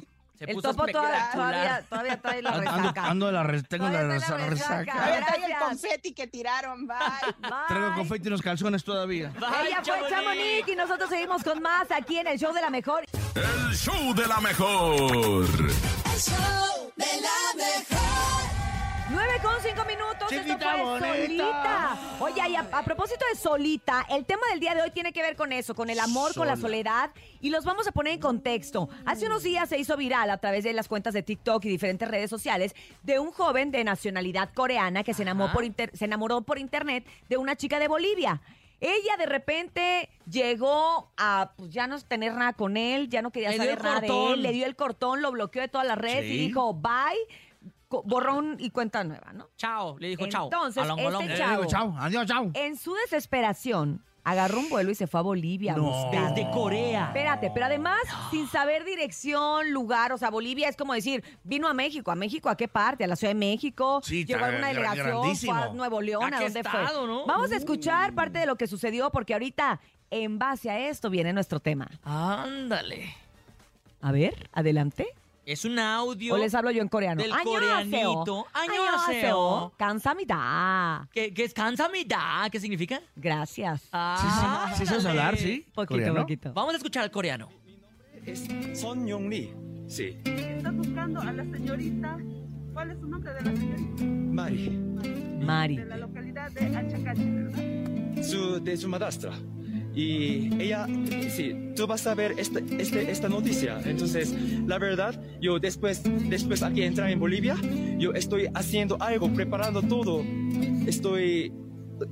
[0.48, 3.06] El topo toda- todavía, todavía trae la Ando, resaca.
[3.06, 4.76] ando de la res- tengo Todavía la trae la resa- resaca.
[4.84, 5.04] resaca.
[5.04, 6.96] Ahí está el confeti que tiraron, bye.
[7.68, 9.32] Traigo confeti en los calzones todavía.
[9.36, 13.04] Ella fue Chamonix y nosotros seguimos con más aquí en el show de la mejor.
[13.34, 14.94] El show de la mejor.
[14.94, 17.91] El show de la mejor.
[19.12, 20.28] 9 con 5 minutos.
[20.28, 21.44] Chiquita Esto fue bonita.
[21.44, 21.98] Solita.
[22.20, 25.22] Oye, y a, a propósito de Solita, el tema del día de hoy tiene que
[25.22, 27.10] ver con eso, con el amor, con la soledad.
[27.40, 28.88] Y los vamos a poner en contexto.
[29.04, 32.08] Hace unos días se hizo viral a través de las cuentas de TikTok y diferentes
[32.08, 36.42] redes sociales de un joven de nacionalidad coreana que se enamoró, por inter- se enamoró
[36.42, 38.40] por internet de una chica de Bolivia.
[38.80, 43.50] Ella de repente llegó a pues, ya no tener nada con él, ya no quería
[43.50, 46.24] Le saber nada de él, le dio el cortón, lo bloqueó de todas las redes
[46.24, 46.92] y dijo bye,
[48.04, 49.50] borrón y cuenta nueva, ¿no?
[49.56, 50.44] Chao, le dijo chao.
[50.44, 52.50] Entonces, Along, este chavo, chao, adiós, chao.
[52.54, 56.08] en su desesperación, agarró un vuelo y se fue a Bolivia No.
[56.12, 57.06] Desde Corea.
[57.06, 57.98] Espérate, pero además,
[58.30, 62.48] sin saber dirección, lugar, o sea, Bolivia es como decir, vino a México, ¿a México
[62.48, 63.02] a qué parte?
[63.02, 64.00] ¿A la Ciudad de México?
[64.04, 65.36] Sí, ¿Llegó a alguna gra- delegación?
[65.36, 65.68] ¿Fue a.
[65.74, 66.22] Nuevo León?
[66.32, 67.08] ¿A ¿A, qué dónde estado, fue?
[67.08, 67.26] no?
[67.26, 71.32] Vamos a escuchar parte de lo que sucedió porque ahorita, en base a esto, viene
[71.32, 71.90] nuestro tema.
[72.04, 73.14] Ándale.
[74.00, 75.08] A ver, adelante.
[75.44, 76.34] Es un audio.
[76.34, 77.20] O les hablo yo en coreano.
[77.20, 78.46] Del coreanito.
[78.52, 79.72] Annyeonghaseyo.
[79.76, 81.08] Kamsahamnida.
[81.12, 82.48] ¿Qué, qué es kamsamida?
[82.50, 83.00] ¿Qué significa?
[83.16, 83.88] Gracias.
[83.92, 85.20] Ah, sí, sí sabes ándale.
[85.20, 86.20] hablar, sí, Poquito, coreano.
[86.20, 86.52] poquito.
[86.52, 87.48] Vamos a escuchar al coreano.
[88.74, 89.52] Son Yong Lee.
[89.88, 90.16] Sí.
[90.24, 92.18] Estás buscando a la señorita.
[92.72, 94.04] ¿Cuál es su nombre de la señorita?
[94.04, 94.68] Mari.
[95.44, 95.76] Mari.
[95.76, 98.22] De la localidad de Achacachi, ¿verdad?
[98.22, 99.32] Su, de su madrastra.
[99.94, 100.86] Y ella,
[101.28, 103.78] sí, tú vas a ver esta, este- esta noticia.
[103.84, 104.34] Entonces,
[104.66, 107.56] la verdad, yo después, después aquí entrar en Bolivia,
[107.98, 110.24] yo estoy haciendo algo, preparando todo.
[110.86, 111.52] Estoy,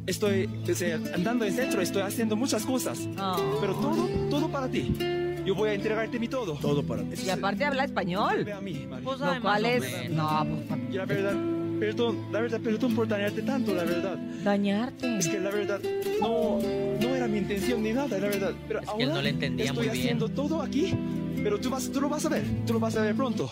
[0.07, 3.09] estoy, o sea, andando en centro, estoy haciendo muchas cosas.
[3.61, 4.95] Pero todo, todo para ti.
[5.47, 6.53] Yo voy a entregarte mi todo.
[6.61, 7.23] Todo para ti.
[7.25, 8.45] Y aparte habla español.
[8.45, 9.03] Ve a mí, Mari.
[9.05, 10.11] Pues Lo cual es...
[10.11, 11.35] No, pues Y la verdad,
[11.81, 14.17] perdón, la verdad, perdón por dañarte tanto, la verdad.
[14.45, 15.19] dañarte.
[15.19, 15.81] Es que la verdad,
[16.21, 16.59] no,
[17.01, 18.53] no era mi intención ni nada, la verdad.
[18.69, 20.05] Pero Es que ahora él no le entendía estoy muy bien.
[20.05, 20.95] haciendo todo aquí,
[21.43, 23.51] pero tú, vas, tú lo vas a ver, tú lo vas a ver pronto.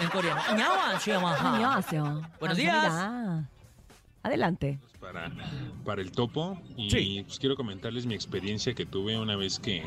[0.00, 0.40] En coreano.
[0.48, 1.18] 안녕하세요.
[1.26, 2.22] Annyeonghaseyo.
[2.40, 2.74] Buenos días.
[2.82, 3.50] Kamsahamnida.
[4.25, 4.79] Adelante.
[4.99, 5.31] para,
[5.85, 9.83] para el topo y pues quiero comentarles mi experiencia que tuve una vez que,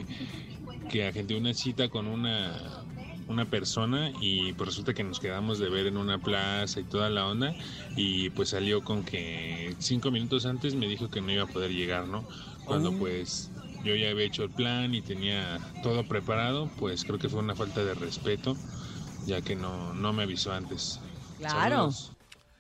[0.88, 2.57] que agendé una cita con una,
[3.27, 7.11] una persona y pues resulta que nos quedamos de ver en una plaza y toda
[7.11, 7.53] la onda
[7.96, 11.72] y pues salió con que cinco minutos antes me dijo que no iba a poder
[11.72, 12.24] llegar, ¿no?
[12.64, 13.51] Cuando pues
[13.83, 17.57] yo ya había hecho el plan y tenía todo preparado, pues creo que fue una
[17.57, 18.57] falta de respeto
[19.27, 21.01] ya que no, no me avisó antes.
[21.38, 21.59] Claro.
[21.61, 22.12] Saludos.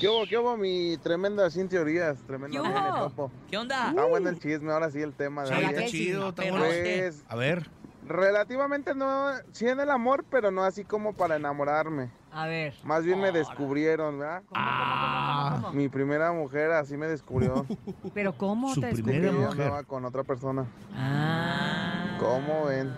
[0.00, 2.18] ¿Qué hubo, qué hubo, mi tremenda sin teorías?
[2.26, 2.98] Tremenda ¿Qué hubo?
[3.08, 3.30] topo.
[3.50, 3.90] ¿Qué onda?
[3.90, 5.86] Está bueno el chisme, ahora sí el tema de Sí, está ¿eh?
[5.88, 6.58] chido, está bueno.
[6.66, 7.68] Pues, A ver.
[8.06, 12.10] relativamente no, sí en el amor, pero no así como para enamorarme.
[12.32, 12.74] A ver.
[12.82, 14.42] Más bien me descubrieron, ¿verdad?
[14.54, 17.64] Ah, Mi primera mujer así me descubrió.
[18.12, 19.48] Pero ¿cómo Su te primera yo descubrió?
[19.48, 19.62] mujer.
[19.66, 20.66] andaba con otra persona.
[20.96, 22.16] Ah.
[22.18, 22.92] ¿Cómo ven?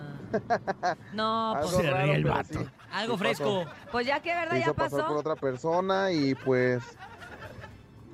[1.13, 2.53] No, Algo pues, Se raro, ríe el vato.
[2.59, 2.65] sí.
[2.91, 3.65] Algo Sí fresco.
[3.91, 5.17] pues ya que verdad Se ya hizo pasar por pasó.
[5.19, 6.83] otra persona y pues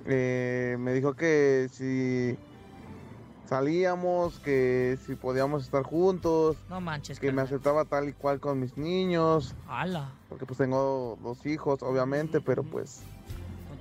[0.05, 2.37] eh, me dijo que si
[3.45, 7.19] salíamos, que si podíamos estar juntos, No manches.
[7.19, 10.09] que me aceptaba tal y cual con mis niños, Ala.
[10.29, 13.03] porque pues tengo dos hijos, obviamente, pero pues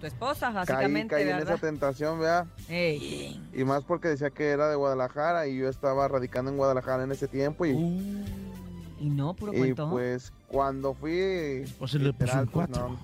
[0.03, 1.55] tu esposa, básicamente, caí en ¿verdad?
[1.55, 3.41] esa tentación, vea, Ey.
[3.55, 7.13] y más porque decía que era de Guadalajara y yo estaba radicando en Guadalajara en
[7.13, 7.71] ese tiempo y,
[8.99, 9.89] Y no, puro y cuento.
[9.91, 12.89] pues cuando fui, O se le puso pues, cuatro.
[12.89, 12.99] no,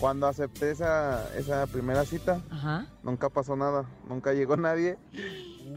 [0.00, 2.86] cuando acepté esa, esa primera cita, Ajá.
[3.02, 4.96] nunca pasó nada, nunca llegó nadie.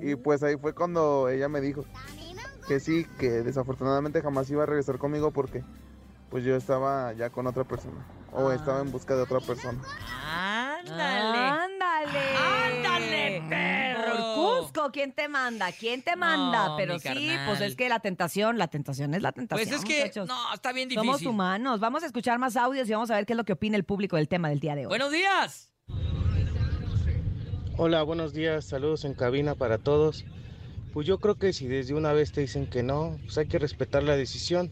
[0.02, 1.84] Y pues ahí fue cuando ella me dijo
[2.70, 5.62] que sí, que desafortunadamente jamás iba a regresar conmigo porque
[6.30, 8.56] pues yo estaba ya con otra persona o Ah.
[8.56, 9.80] estaba en busca de otra persona.
[14.92, 15.72] ¿Quién te manda?
[15.72, 16.70] ¿Quién te manda?
[16.70, 17.48] No, Pero mi sí, carnal.
[17.48, 19.68] pues es que la tentación, la tentación es la tentación.
[19.70, 20.28] Pues es que, muchachos.
[20.28, 21.06] no, está bien difícil.
[21.06, 21.80] Somos humanos.
[21.80, 23.84] Vamos a escuchar más audios y vamos a ver qué es lo que opina el
[23.84, 24.90] público del tema del día de hoy.
[24.90, 25.72] Buenos días.
[27.78, 30.26] Hola, buenos días, saludos en cabina para todos.
[30.94, 33.58] Pues yo creo que si desde una vez te dicen que no, pues hay que
[33.60, 34.72] respetar la decisión,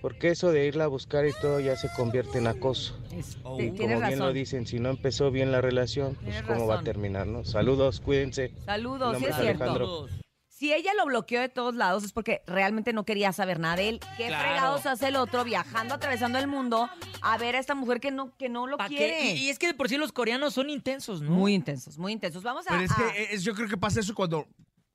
[0.00, 2.98] porque eso de irla a buscar y todo ya se convierte en acoso.
[3.12, 3.56] Es- Oh.
[3.56, 6.66] te- Y como bien lo dicen, si no empezó bien la relación, pues Tienes cómo
[6.66, 7.44] va a terminar, ¿no?
[7.44, 8.52] Saludos, cuídense.
[8.64, 9.64] Saludos, sí es es cierto.
[9.64, 10.08] Alejandro.
[10.48, 13.90] Si ella lo bloqueó de todos lados es porque realmente no quería saber nada de
[13.90, 14.00] él.
[14.16, 14.42] ¿Qué Claro.
[14.48, 16.88] fregados hace el otro viajando, atravesando el mundo
[17.20, 19.34] a ver a esta mujer que no, que no lo quiere?
[19.34, 21.30] Y, y es que de por sí los coreanos son intensos, ¿no?
[21.30, 22.42] Muy intensos, muy intensos.
[22.42, 22.70] Vamos a...
[22.70, 24.46] Pero es a- que es- yo creo que pasa eso cuando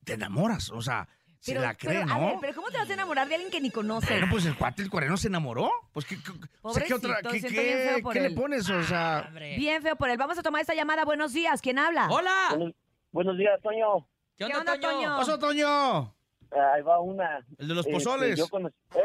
[0.04, 0.72] te enamoras.
[0.72, 1.08] O sea,
[1.42, 2.14] se pero- la cree, pero, ¿no?
[2.14, 4.10] A ver, pero ¿cómo te vas a enamorar de alguien que ni conoces?
[4.10, 5.70] Bueno, pues el cuate, el coreano, se enamoró.
[5.92, 6.32] Pues, ¿qué, qué-
[6.62, 8.70] o sea, ¿qué, otra, qué, siento bien feo qué- por qué le pones?
[8.70, 9.58] O sea, Hombre.
[9.58, 10.18] Bien feo por él.
[10.18, 11.04] Vamos a tomar esta llamada.
[11.04, 11.62] Buenos días.
[11.62, 12.08] ¿Quién habla?
[12.10, 12.72] ¡Hola!
[13.12, 14.08] Buenos días, Toño.
[14.38, 14.92] ¿Qué ¿Qué onda, onda, Toño?
[15.10, 15.18] Toño?
[15.20, 16.16] ¡Oso, Toño!
[16.74, 17.38] Ahí va una.
[17.58, 18.38] El de los Este, pozoles.
[18.38, 19.00] yo conocí- ¿Eh?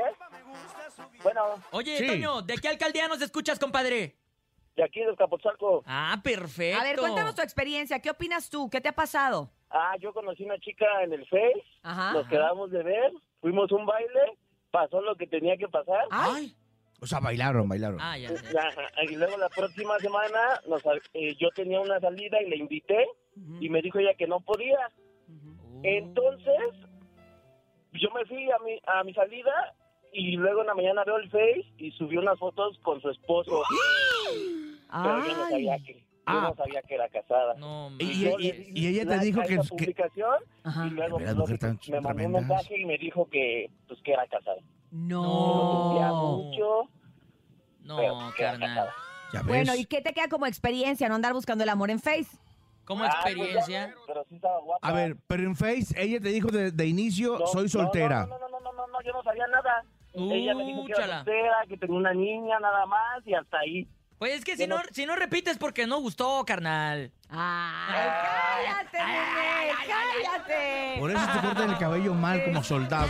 [1.22, 2.06] Bueno, Oye, Sí.
[2.06, 4.16] Toño, ¿de qué alcaldía nos escuchas, compadre?
[4.76, 5.82] De aquí del Capozalco.
[5.86, 6.80] Ah, perfecto.
[6.80, 8.00] A ver, cuéntanos tu experiencia.
[8.00, 8.68] ¿Qué opinas tú?
[8.70, 9.50] ¿Qué te ha pasado?
[9.70, 11.64] Ah, yo conocí una chica en el Face.
[11.82, 12.12] Ajá.
[12.12, 13.12] Nos quedamos de ver.
[13.40, 14.38] Fuimos a un baile.
[14.70, 16.04] Pasó lo que tenía que pasar.
[16.10, 16.54] Ay,
[17.00, 17.98] O sea, bailaron, bailaron.
[18.00, 18.68] Ah, ya, ya.
[18.68, 20.82] Ajá, Y luego la próxima semana nos,
[21.14, 23.06] eh, yo tenía una salida y le invité.
[23.60, 24.78] Y me dijo ella que no podía.
[25.82, 26.74] Entonces,
[27.92, 29.74] yo me fui a mi, a mi salida.
[30.12, 33.62] Y luego en la mañana veo el Face y subió unas fotos con su esposo.
[35.02, 36.46] Pero yo no sabía que, yo Ah.
[36.48, 37.54] no sabía que era casada.
[37.54, 37.90] No.
[37.98, 40.34] Y, y- Yo y- le y ella te dijo que, esa publicación
[40.64, 40.86] Ajá.
[40.86, 44.00] y luego Mira, pues, mujer tan me mandó un mensaje y me dijo que pues
[44.02, 44.60] que era casada.
[44.90, 45.90] No.
[45.92, 46.90] Sentía mucho,
[47.96, 48.68] pero No, que era carnal.
[48.74, 48.92] casada.
[49.32, 49.48] ya ves.
[49.48, 52.36] Bueno, ¿y qué te queda como experiencia no andar buscando el amor en Face?
[52.84, 53.88] Como Ah, pues, experiencia.
[53.88, 54.86] ya, pero sí estaba guapa.
[54.88, 58.26] A ver, pero en Face, ella te dijo de, de inicio, No, soy no, soltera.
[58.26, 59.84] No, no, no, no, no, no, yo no sabía nada.
[60.14, 63.86] Ella me dijo que era soltera, que tenía una niña nada más y hasta ahí.
[64.18, 67.10] Pues es que si no, no- si no repites porque no gustó, carnal.
[67.28, 69.72] ¡Ay, cállate, nene!
[69.86, 70.98] ¡Cállate!
[71.00, 73.08] Por eso te cortan el cabello mal como soldado.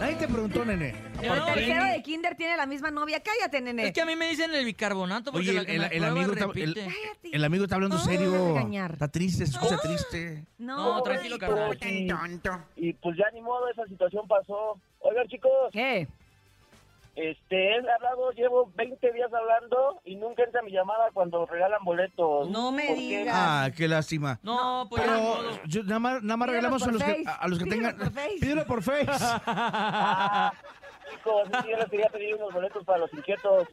[0.00, 0.94] Nadie te preguntó, nene.
[1.22, 3.20] No, El tercero de kinder tiene la misma novia.
[3.22, 3.88] ¡Cállate, nene!
[3.88, 5.84] Es que a mí me dicen el bicarbonato porque Oye, la el, que el- me
[5.86, 7.36] el prueba amigo está, el, repite.
[7.36, 8.30] el amigo está hablando Ay, serio.
[8.30, 8.92] me regañar.
[8.92, 10.44] Está triste, se escucha triste.
[10.58, 11.76] No, tranquilo, carnal.
[11.82, 14.80] Y, y pues ya ni modo, esa situación pasó.
[15.00, 16.08] Oigan, chicos, ¿Qué?
[17.16, 22.50] Este, he hablado, llevo 20 días hablando y nunca entra mi llamada cuando regalan boletos.
[22.50, 23.34] No me digas.
[23.34, 24.38] Ah, qué lástima.
[24.42, 25.42] No, pues Pero modo.
[25.66, 27.96] yo, nada más, nada más regalamos a los, que, a los que Pídelo tengan.
[27.98, 28.36] por Face.
[28.40, 29.06] Pídelo por Face.
[29.46, 30.52] Ah,
[31.10, 33.66] chicos, sí, yo les quería pedir unos boletos para los inquietos.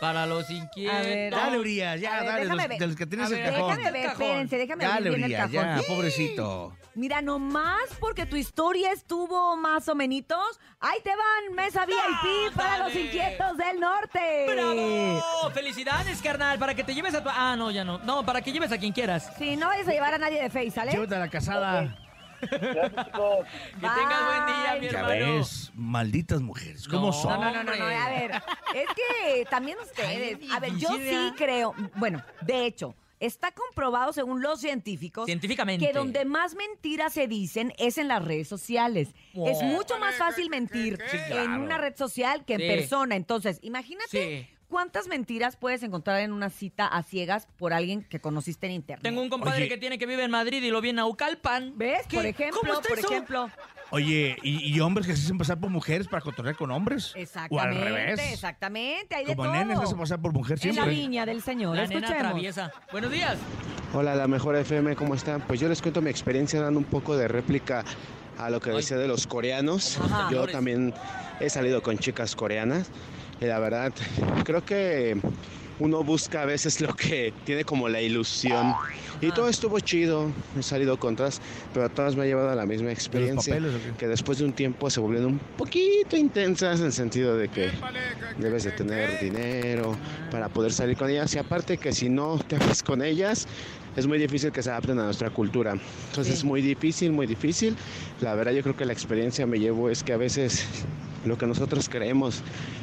[0.00, 0.96] Para los inquietos.
[0.96, 2.78] A ver, Dale, Urias, ya, ver, dale, los, ver.
[2.78, 3.76] de los que tienes A el ver, cajón.
[3.76, 6.76] Déjame ver, espérense, déjame Dale, ver el Urias, ya, pobrecito.
[6.94, 12.78] Mira, nomás porque tu historia estuvo más o menitos, ahí te van, mesa VIP para
[12.84, 14.46] los inquietos del norte.
[14.48, 15.50] ¡Bravo!
[15.52, 16.58] ¡Felicidades, carnal!
[16.58, 17.28] Para que te lleves a tu...
[17.32, 17.98] Ah, no, ya no.
[17.98, 19.32] No, para que lleves a quien quieras.
[19.38, 20.92] Sí, no vayas a llevar a nadie de Face, ¿sale?
[20.92, 22.07] Llévate a la casada.
[22.40, 23.46] Gracias, chicos.
[23.74, 24.88] Que tengas buen día, mi.
[24.88, 25.36] Ya hermano.
[25.38, 27.12] ves, malditas mujeres, ¿cómo No.
[27.12, 27.40] son?
[27.40, 28.30] No, no, no, no, a ver,
[28.74, 34.42] es que también ustedes, a ver, yo sí creo, bueno, de hecho, está comprobado según
[34.42, 35.84] los científicos Científicamente.
[35.84, 39.08] que donde más mentiras se dicen es en las redes sociales.
[39.34, 39.64] Es Oh.
[39.64, 42.68] mucho más fácil mentir Sí, en una red social que en Sí.
[42.68, 43.16] persona.
[43.16, 44.57] Entonces, imagínate Sí.
[44.68, 49.02] Cuántas mentiras puedes encontrar en una cita a ciegas por alguien que conociste en internet.
[49.02, 49.68] Tengo un compadre Oye.
[49.68, 51.72] que tiene que vive en Madrid y lo vi en Naucalpan.
[51.76, 52.06] ¿Ves?
[52.08, 52.16] ¿Qué?
[52.16, 53.08] Por ejemplo, ¿Cómo está por eso?
[53.10, 53.50] ejemplo.
[53.90, 57.12] Oye, ¿y, y hombres que se hacen pasar por mujeres para controlar con hombres?
[57.12, 58.32] O al Exactamente, revés.
[58.34, 59.58] exactamente, hay de Como todo.
[59.58, 60.94] nenes se hacen pasar por mujer en la siempre.
[60.94, 62.22] viña del Señor, La nena escuchemos.
[62.32, 62.70] traviesa.
[62.92, 63.38] Buenos días.
[63.94, 65.40] Hola, la mejor FM, ¿cómo están?
[65.40, 67.82] Pues yo les cuento mi experiencia dando un poco de réplica
[68.36, 69.96] a lo que decía de los coreanos.
[69.98, 70.28] Ajá.
[70.30, 70.92] Yo también
[71.40, 72.90] he salido con chicas coreanas
[73.40, 73.92] y la verdad
[74.44, 75.16] creo que
[75.80, 78.74] uno busca a veces lo que tiene como la ilusión.
[79.20, 81.40] Y todo estuvo chido, he salido con todas,
[81.72, 83.54] pero a todas me ha llevado a la misma experiencia.
[83.54, 83.74] papeles?
[83.98, 87.70] Que después de un tiempo se volvieron un poquito intensas en el sentido de que
[88.38, 89.96] debes de tener dinero
[90.30, 91.34] para poder salir con ellas.
[91.34, 93.46] Y aparte que si no te vas con ellas,
[93.96, 95.74] es muy difícil que se adapten a nuestra cultura.
[96.10, 97.76] Entonces es muy difícil, muy difícil.
[98.20, 100.64] La verdad yo creo que la experiencia me llevo es que a veces
[101.24, 102.42] lo que nosotros creemos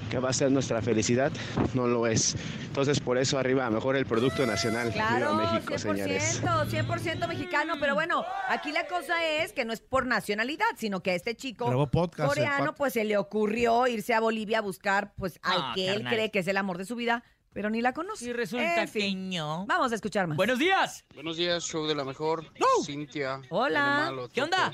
[0.10, 1.32] que va a ser nuestra felicidad
[1.74, 2.36] no lo es.
[2.66, 4.92] Entonces por eso arriba mejor el Producto Nacional.
[4.92, 6.42] Claro, Viva México, 100%, señores.
[6.44, 11.12] 100% mexicano, pero bueno, aquí la cosa es que no es por nacionalidad, sino que
[11.12, 15.40] a este chico podcast, coreano pues se le ocurrió irse a Bolivia a buscar pues
[15.42, 16.14] al Ah, que él carnal.
[16.14, 17.24] cree que es el amor de su vida,
[17.54, 18.26] pero ni la conoce.
[18.26, 19.66] Y resulta En fin, que no.
[19.68, 20.38] Vamos a escuchar más.
[20.38, 21.06] Buenos días.
[21.14, 22.46] Buenos días, show de la mejor.
[22.86, 23.42] Cintia.
[23.50, 24.04] Hola.
[24.06, 24.74] Malo, ¿Qué onda?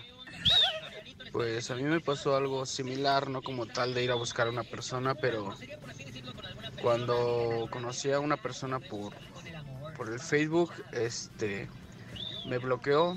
[1.31, 4.49] Pues a mí me pasó algo similar, no como tal de ir a buscar a
[4.49, 5.53] una persona, pero
[6.81, 9.13] cuando conocí a una persona por,
[9.95, 11.69] por el Facebook, este,
[12.47, 13.15] me bloqueó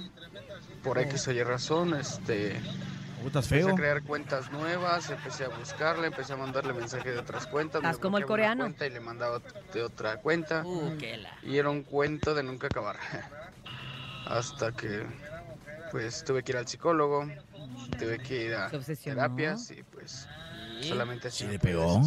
[0.82, 2.60] por X o Y razón, este,
[3.16, 3.72] ¿Cómo estás empecé feo?
[3.72, 7.88] a crear cuentas nuevas, empecé a buscarle, empecé a mandarle mensajes de otras cuentas, me
[7.88, 8.64] Estás como el coreano.
[8.64, 9.40] cuenta y le mandaba
[9.72, 10.62] de otra cuenta.
[10.64, 11.30] Uh, qué la.
[11.42, 12.96] Y era un cuento de nunca acabar.
[14.26, 15.04] Hasta que
[15.90, 17.26] pues tuve que ir al psicólogo,
[17.98, 19.16] tuve que ir a Se obsesionó.
[19.22, 20.28] terapias y pues
[20.82, 21.44] solamente así.
[21.44, 22.00] ¿Sí le pegó?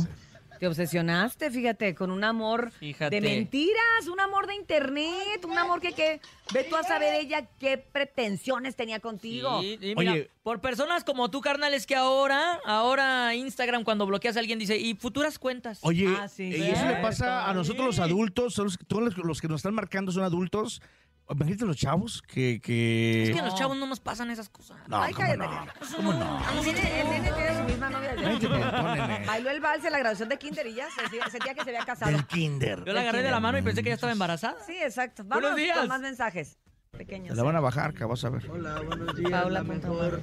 [0.59, 3.21] Te obsesionaste, fíjate, con un amor Fíjate.
[3.21, 6.19] de mentiras, un amor de internet, un amor que, que
[6.51, 9.61] ve tú a saber ella qué pretensiones tenía contigo.
[9.61, 10.31] Sí, y mira, Oye.
[10.41, 14.77] por personas como tú, carnal, es que ahora, ahora Instagram cuando bloqueas a alguien dice,
[14.77, 15.77] y futuras cuentas.
[15.83, 19.39] Oye, Ah, sí, y eso le pasa a nosotros los adultos, son los, todos los
[19.41, 20.81] que nos están marcando son adultos.
[21.29, 22.61] Imagínate los chavos que...
[22.61, 23.23] que...
[23.23, 24.77] Es que a los chavos no nos pasan esas cosas.
[24.87, 25.45] No, Ay, ¿cómo cállate.
[25.45, 25.95] no?
[25.97, 26.39] ¿Cómo no?
[26.51, 29.25] El nene, el nene tiene su misma novia Ay.
[29.25, 31.85] Bailó el vals en la graduación de kinder y ya sentía, sentía que se había
[31.85, 32.11] casado.
[32.11, 32.83] Del kinder.
[32.85, 34.55] Yo la agarré de la mano y pensé que ya estaba embarazada.
[34.65, 35.23] Sí, exacto.
[35.25, 35.77] Buenos Vamos días.
[35.77, 36.57] con más mensajes
[36.91, 37.35] pequeños.
[37.35, 38.49] la van a bajar, que vas a ver.
[38.49, 39.29] Hola, buenos días.
[39.29, 40.21] Paula mejor.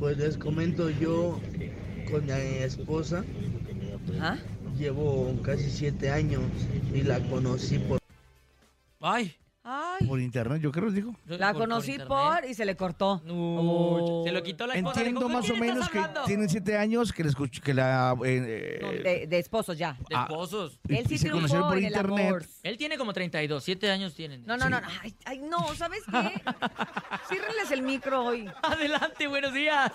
[0.00, 1.40] Pues les comento yo
[2.10, 3.24] con mi esposa.
[4.20, 4.38] Ajá.
[4.76, 6.42] Llevo casi siete años
[6.92, 8.00] y la conocí por.
[9.00, 9.36] Ay.
[9.70, 10.06] Ay.
[10.06, 11.14] Por internet, yo creo, digo.
[11.26, 13.20] La Por- por conocí por y se le cortó.
[13.26, 15.00] Uy, se lo quitó la esposa.
[15.00, 18.16] Entiendo Dijo, ¿con más o menos que tienen siete años que, le escuch- que la...
[18.24, 19.92] eh, No, eh, de, de esposos ya.
[20.08, 20.78] De Ah, esposos.
[20.88, 22.48] Él sí se conocieron por internet.
[22.62, 24.42] Él tiene como 32, 7 años tienen.
[24.46, 24.80] No, no, no.
[24.80, 24.86] no.
[25.02, 26.40] Ay, ay, no, ¿sabes qué?
[27.28, 28.48] Ciérrenles el micro hoy.
[28.62, 29.92] Adelante, buenos días.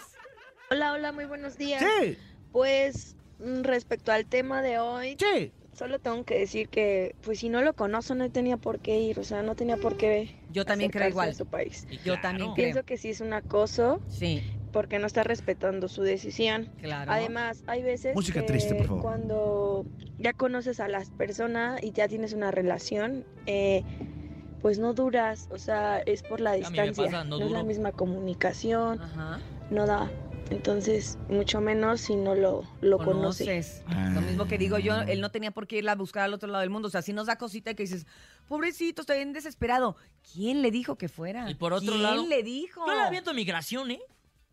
[0.69, 1.83] Hola, hola, muy buenos días.
[2.01, 2.17] Sí.
[2.51, 5.51] Pues mm, respecto al tema de hoy, Sí.
[5.73, 9.19] Solo tengo que decir que pues si no lo conozco no tenía por qué ir,
[9.19, 11.29] o sea, no tenía por qué Yo también creo igual.
[11.29, 11.87] a su país.
[11.89, 12.21] Y Yo claro.
[12.21, 12.83] también Pienso creo.
[12.85, 16.69] que sí es un acoso Sí, porque no está respetando su decisión.
[16.79, 17.11] claro.
[17.11, 19.01] Además, hay veces Música que triste, por favor.
[19.03, 19.85] cuando
[20.19, 23.83] ya conoces a las personas y ya tienes una relación, eh,
[24.61, 27.51] pues no duras, o sea, es por la A mí me distancia, pasa, no es
[27.51, 29.39] la misma comunicación, Ajá.
[29.69, 30.09] no da.
[30.53, 33.45] Entonces, mucho menos si no lo, lo conoce.
[33.45, 33.83] conoces.
[33.87, 34.11] Ah.
[34.13, 36.47] Lo mismo que digo yo, él no tenía por qué irla a buscar al otro
[36.49, 36.87] lado del mundo.
[36.87, 38.05] O sea, si nos da cosita que dices,
[38.47, 39.95] pobrecito, estoy bien desesperado.
[40.33, 41.49] ¿Quién le dijo que fuera?
[41.49, 42.85] Y por otro ¿Quién lado, le dijo?
[42.85, 43.99] Yo la aviento migración, ¿eh?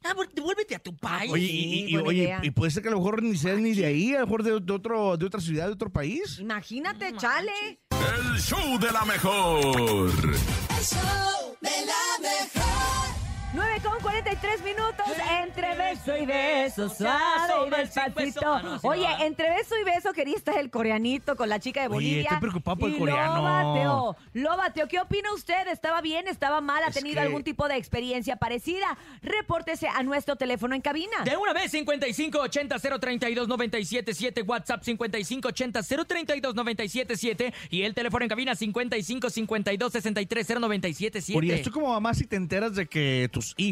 [0.03, 1.31] Ah, devuélvete a tu país.
[1.31, 3.85] Oye, y, y- oye, y puede ser que a lo mejor ni seas ni de
[3.85, 6.39] ahí, a lo mejor de, de otro, de otra ciudad, de otro país.
[6.41, 7.53] Imagínate, chale.
[7.91, 9.61] El show de la mejor.
[9.61, 13.70] El show de la mejor.
[13.83, 15.07] 9 con 43 minutos
[15.43, 17.21] entre beso y beso, suave
[17.67, 18.61] y despacito.
[18.83, 22.23] Oye, entre beso y beso quería estar el coreanito con la chica de Oye, Bolivia.
[22.23, 23.37] estoy preocupado por el coreano.
[23.37, 24.87] Lo bateó, lo bateó.
[24.89, 25.67] ¿Qué opina usted?
[25.69, 26.29] ¿Estaba bien?
[26.29, 26.83] ¿Estaba mal?
[26.85, 28.97] ¿Ha Es tenido que- algún tipo de experiencia parecida?
[29.23, 31.25] Repórtese a nuestro teléfono en cabina.
[31.25, 41.37] De una vez, 5580-032-977, WhatsApp 5580-032-977 y el teléfono en cabina 5552-630977.
[41.37, 43.70] Oye, esto como mamá si te enteras de que tus hijos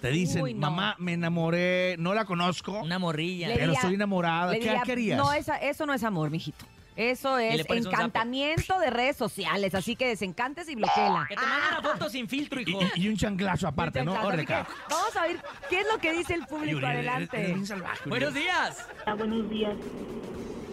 [0.00, 0.70] te dicen, Uy, no.
[0.70, 3.48] mamá, me enamoré, no la conozco, Una morrilla.
[3.48, 4.52] Le pero diría- estoy enamorada.
[4.52, 5.18] le ¿Qué, diría, harías?
[5.18, 6.64] No, esa- eso no es amor, mijito.
[6.94, 11.26] Eso es encantamiento de redes sociales, así que desencantes y bloqueela.
[11.28, 12.80] Que te manden una foto sin filtro, Y, hijo.
[12.96, 14.14] y- y un chanclazo aparte, ¿no?
[14.14, 15.40] Vamos a ver
[15.70, 16.84] qué es lo que dice el público.
[16.84, 17.50] Adelante.
[17.52, 18.08] eres salvaje.
[18.08, 18.84] Buenos días.
[19.06, 19.74] Ah, buenos días.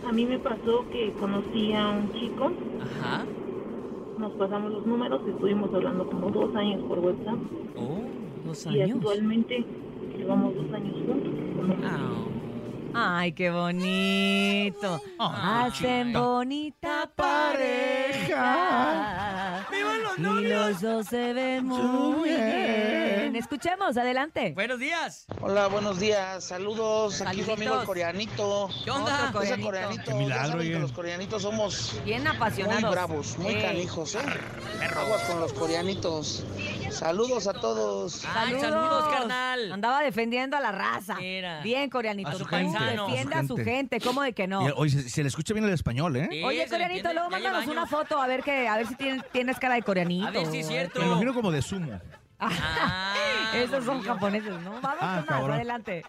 [0.07, 2.51] A mí me pasó que conocí a un chico,
[3.01, 3.23] Ajá.
[4.17, 7.35] Nos pasamos los números, estuvimos hablando como dos años por WhatsApp
[7.77, 8.01] Oh,
[8.45, 8.97] dos y años.
[8.97, 9.65] actualmente
[10.17, 11.31] llevamos dos años juntos.
[11.83, 11.99] Ah.
[12.97, 15.01] Ay, qué bonito.
[15.19, 18.45] Hacen bonita pareja.
[19.75, 20.71] ¡Vivan los Y novios!
[20.71, 23.35] los dos se ven muy bien.
[23.35, 24.53] Escuchemos, adelante.
[24.53, 25.25] Buenos días.
[25.41, 26.43] Hola, buenos días.
[26.43, 27.21] Saludos.
[27.21, 28.69] Aquí su amigo el coreanito.
[28.85, 29.27] ¿Qué onda?
[29.29, 29.65] Otro coreanito.
[29.67, 30.03] coreanito.
[30.05, 30.71] Qué milagro, ya saben oye.
[30.71, 32.81] que los coreanitos somos Bien apasionados.
[32.83, 33.61] muy bravos, muy Ey.
[33.61, 34.19] canijos, ¿eh?
[34.95, 36.45] Aguas con los coreanitos.
[36.91, 38.23] Saludos a todos.
[38.33, 39.71] Ay, saludos, carnal.
[39.73, 41.15] Andaba defendiendo a la raza.
[41.15, 41.61] Mira.
[41.61, 42.29] Bien, coreanito.
[42.29, 43.99] A su gente, a su Defiende a su gente.
[43.99, 44.65] ¿Cómo de que no?
[44.67, 46.27] Y, Oye, se, se le escucha bien el español, ¿eh?
[46.31, 49.59] Sí, Oye, coreanito, luego mándanos una foto a ver que a ver si tienes, tienes
[49.59, 50.27] cara de coreanito.
[50.27, 50.99] A ver si es cierto.
[50.99, 51.99] Me imagino como de sumo.
[52.39, 53.13] Ah,
[53.55, 54.71] Esos son japoneses, ¿no?
[54.81, 55.51] Vamos Ah, con más, cabrón.
[55.51, 56.03] adelante.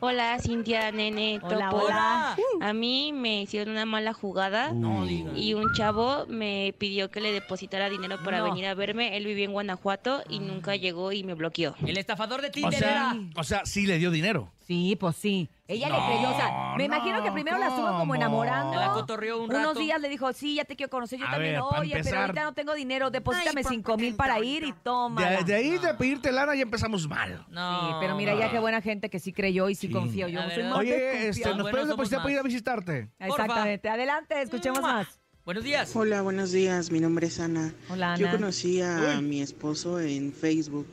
[0.00, 1.84] Hola, Cintia, nene, Hola, topo.
[1.84, 2.36] hola.
[2.60, 7.32] A mí me hicieron una mala jugada No y un chavo me pidió que le
[7.32, 8.44] depositara dinero para No.
[8.44, 9.16] venir a verme.
[9.16, 11.74] Él vivía en Guanajuato y nunca llegó y me bloqueó.
[11.86, 13.16] El estafador de O Tinder sea, era.
[13.36, 14.50] o sea, sí le dio dinero.
[14.66, 15.48] Sí, pues sí.
[15.66, 18.14] Ella le creyó, o sea, me imagino que primero la estuvo como ¿cómo?
[18.14, 18.78] enamorando.
[18.78, 19.78] La cotorreó un Unos rato.
[19.80, 21.52] días le dijo, sí, ya te quiero conocer, yo A también.
[21.54, 24.64] ver, pa' Oye, pero empezar- ahorita no tengo dinero, deposítame Ay, cinco mil para ir
[24.64, 25.22] y toma.
[25.22, 27.46] De, de ahí de pedirte lana ya empezamos mal.
[27.48, 27.88] No.
[27.88, 29.92] Sí, pero mira, ya qué buena gente que sí creyó y sí, Sí.
[29.92, 30.28] confió.
[30.28, 30.70] Yo La soy verdad.
[30.70, 31.28] más Oye, desconfiada.
[31.30, 33.10] este, ¿nos Bueno, puedes somos depositar para ir a visitarte?
[33.18, 33.88] Exactamente.
[33.88, 34.92] Adelante, escuchemos Mua.
[34.94, 35.20] más.
[35.44, 35.94] Buenos días.
[35.94, 36.90] Hola, buenos días.
[36.90, 37.74] Mi nombre es Ana.
[37.90, 38.36] Hola, Yo Ana.
[38.38, 39.24] conocí a Uy.
[39.26, 40.86] mi esposo en Facebook.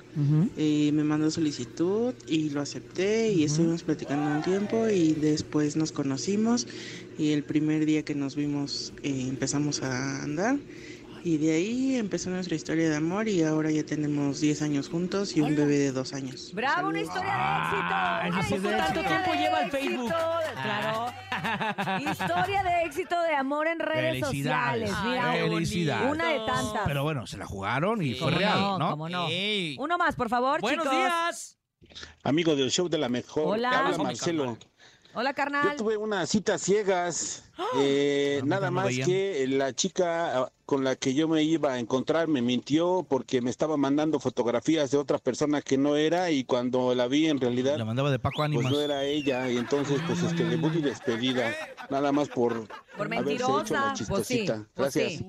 [0.58, 5.93] Eh, me mandó solicitud y lo acepté y estuvimos platicando un tiempo y después nos
[5.93, 6.68] conocimos
[7.18, 10.58] y el primer día que nos vimos eh, empezamos a andar
[11.24, 15.36] y de ahí empezó nuestra historia de amor y ahora ya tenemos 10 años juntos
[15.36, 16.52] y un bebé de 2 años.
[16.54, 17.88] ¡Bravo, una historia de éxito!
[17.94, 18.94] Ah, sí es de éxito.
[19.02, 19.72] de ¿Cuánto tiempo lleva el.
[19.72, 20.14] Facebook?
[20.62, 21.14] Claro.
[22.12, 24.90] historia de éxito de amor en redes Felicidades.
[24.90, 25.06] sociales.
[25.06, 26.12] Mira, Felicidades.
[26.12, 26.82] una de tantas.
[26.86, 28.20] Pero bueno, se la jugaron y Sí.
[28.20, 28.80] fue ¿Cómo real, no?
[28.80, 28.90] ¿no?
[28.92, 29.28] ¿Cómo no?
[29.28, 29.76] Ey.
[29.80, 30.98] Uno más, por favor, Buenos chicos.
[30.98, 31.58] días.
[32.24, 33.44] Amigo del show de la mejor.
[33.48, 33.72] Hola.
[33.88, 34.58] Habla Marcelo.
[35.14, 35.76] Hola, Yo carnal.
[35.76, 37.44] tuve unas citas ciegas.
[37.80, 39.08] Eh, Ah, nada no más veían.
[39.08, 43.41] que la chica ah, con la que yo me iba a encontrar me mintió porque
[43.41, 47.39] me estaba mandando fotografías de otras personas que no era y cuando la vi en
[47.41, 48.72] realidad La mandaba de Paco pues Ánimas.
[48.72, 51.54] no era ella y entonces pues este debut y despedida.
[51.89, 53.82] Nada más por, Por haberse hecho mentirosa.
[54.08, 54.66] Pues sí, chistosita.
[54.74, 55.20] pues Gracias.
[55.20, 55.26] sí.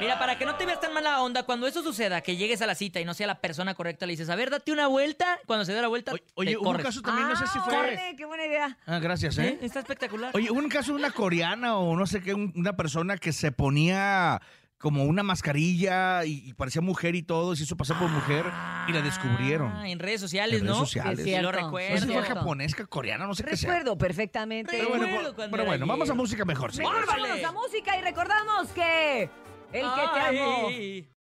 [0.00, 2.66] Mira, para que no te veas tan mala onda, cuando eso suceda, que llegues a
[2.66, 5.38] la cita y no sea la persona correcta, le dices, a ver, date una vuelta.
[5.46, 7.74] Cuando se dé la vuelta, Oye, te hubo un caso también, no sé si fue...
[7.76, 8.76] órale, qué buena idea.
[8.86, 9.48] Ah, gracias, ¿Eh?
[9.48, 9.58] ¿eh?
[9.62, 10.32] Está espectacular.
[10.34, 13.32] Oye, hubo un caso de una coreana o no sé qué, un- una persona que
[13.32, 14.40] se ponía
[14.78, 18.44] como una mascarilla y, y parecía mujer y todo, y se hizo pasar por mujer
[18.86, 19.72] y la descubrieron.
[19.74, 20.84] Ah, en redes sociales, En redes ¿no?
[20.86, 21.24] sociales.
[21.24, 21.96] Sí, lo Sí, No sé recuerdo.
[21.98, 22.34] si fue cierto.
[22.40, 23.70] japonesa, coreana, no sé qué sea.
[23.72, 24.76] Recuerdo perfectamente.
[24.76, 26.16] Pero bueno, Recuerdo po- cuando pero era bueno, vamos a ayer.
[26.22, 26.72] música mejor.
[26.72, 27.06] señores.
[27.08, 31.08] Vámonos a música y recordamos que el que te amó Ay.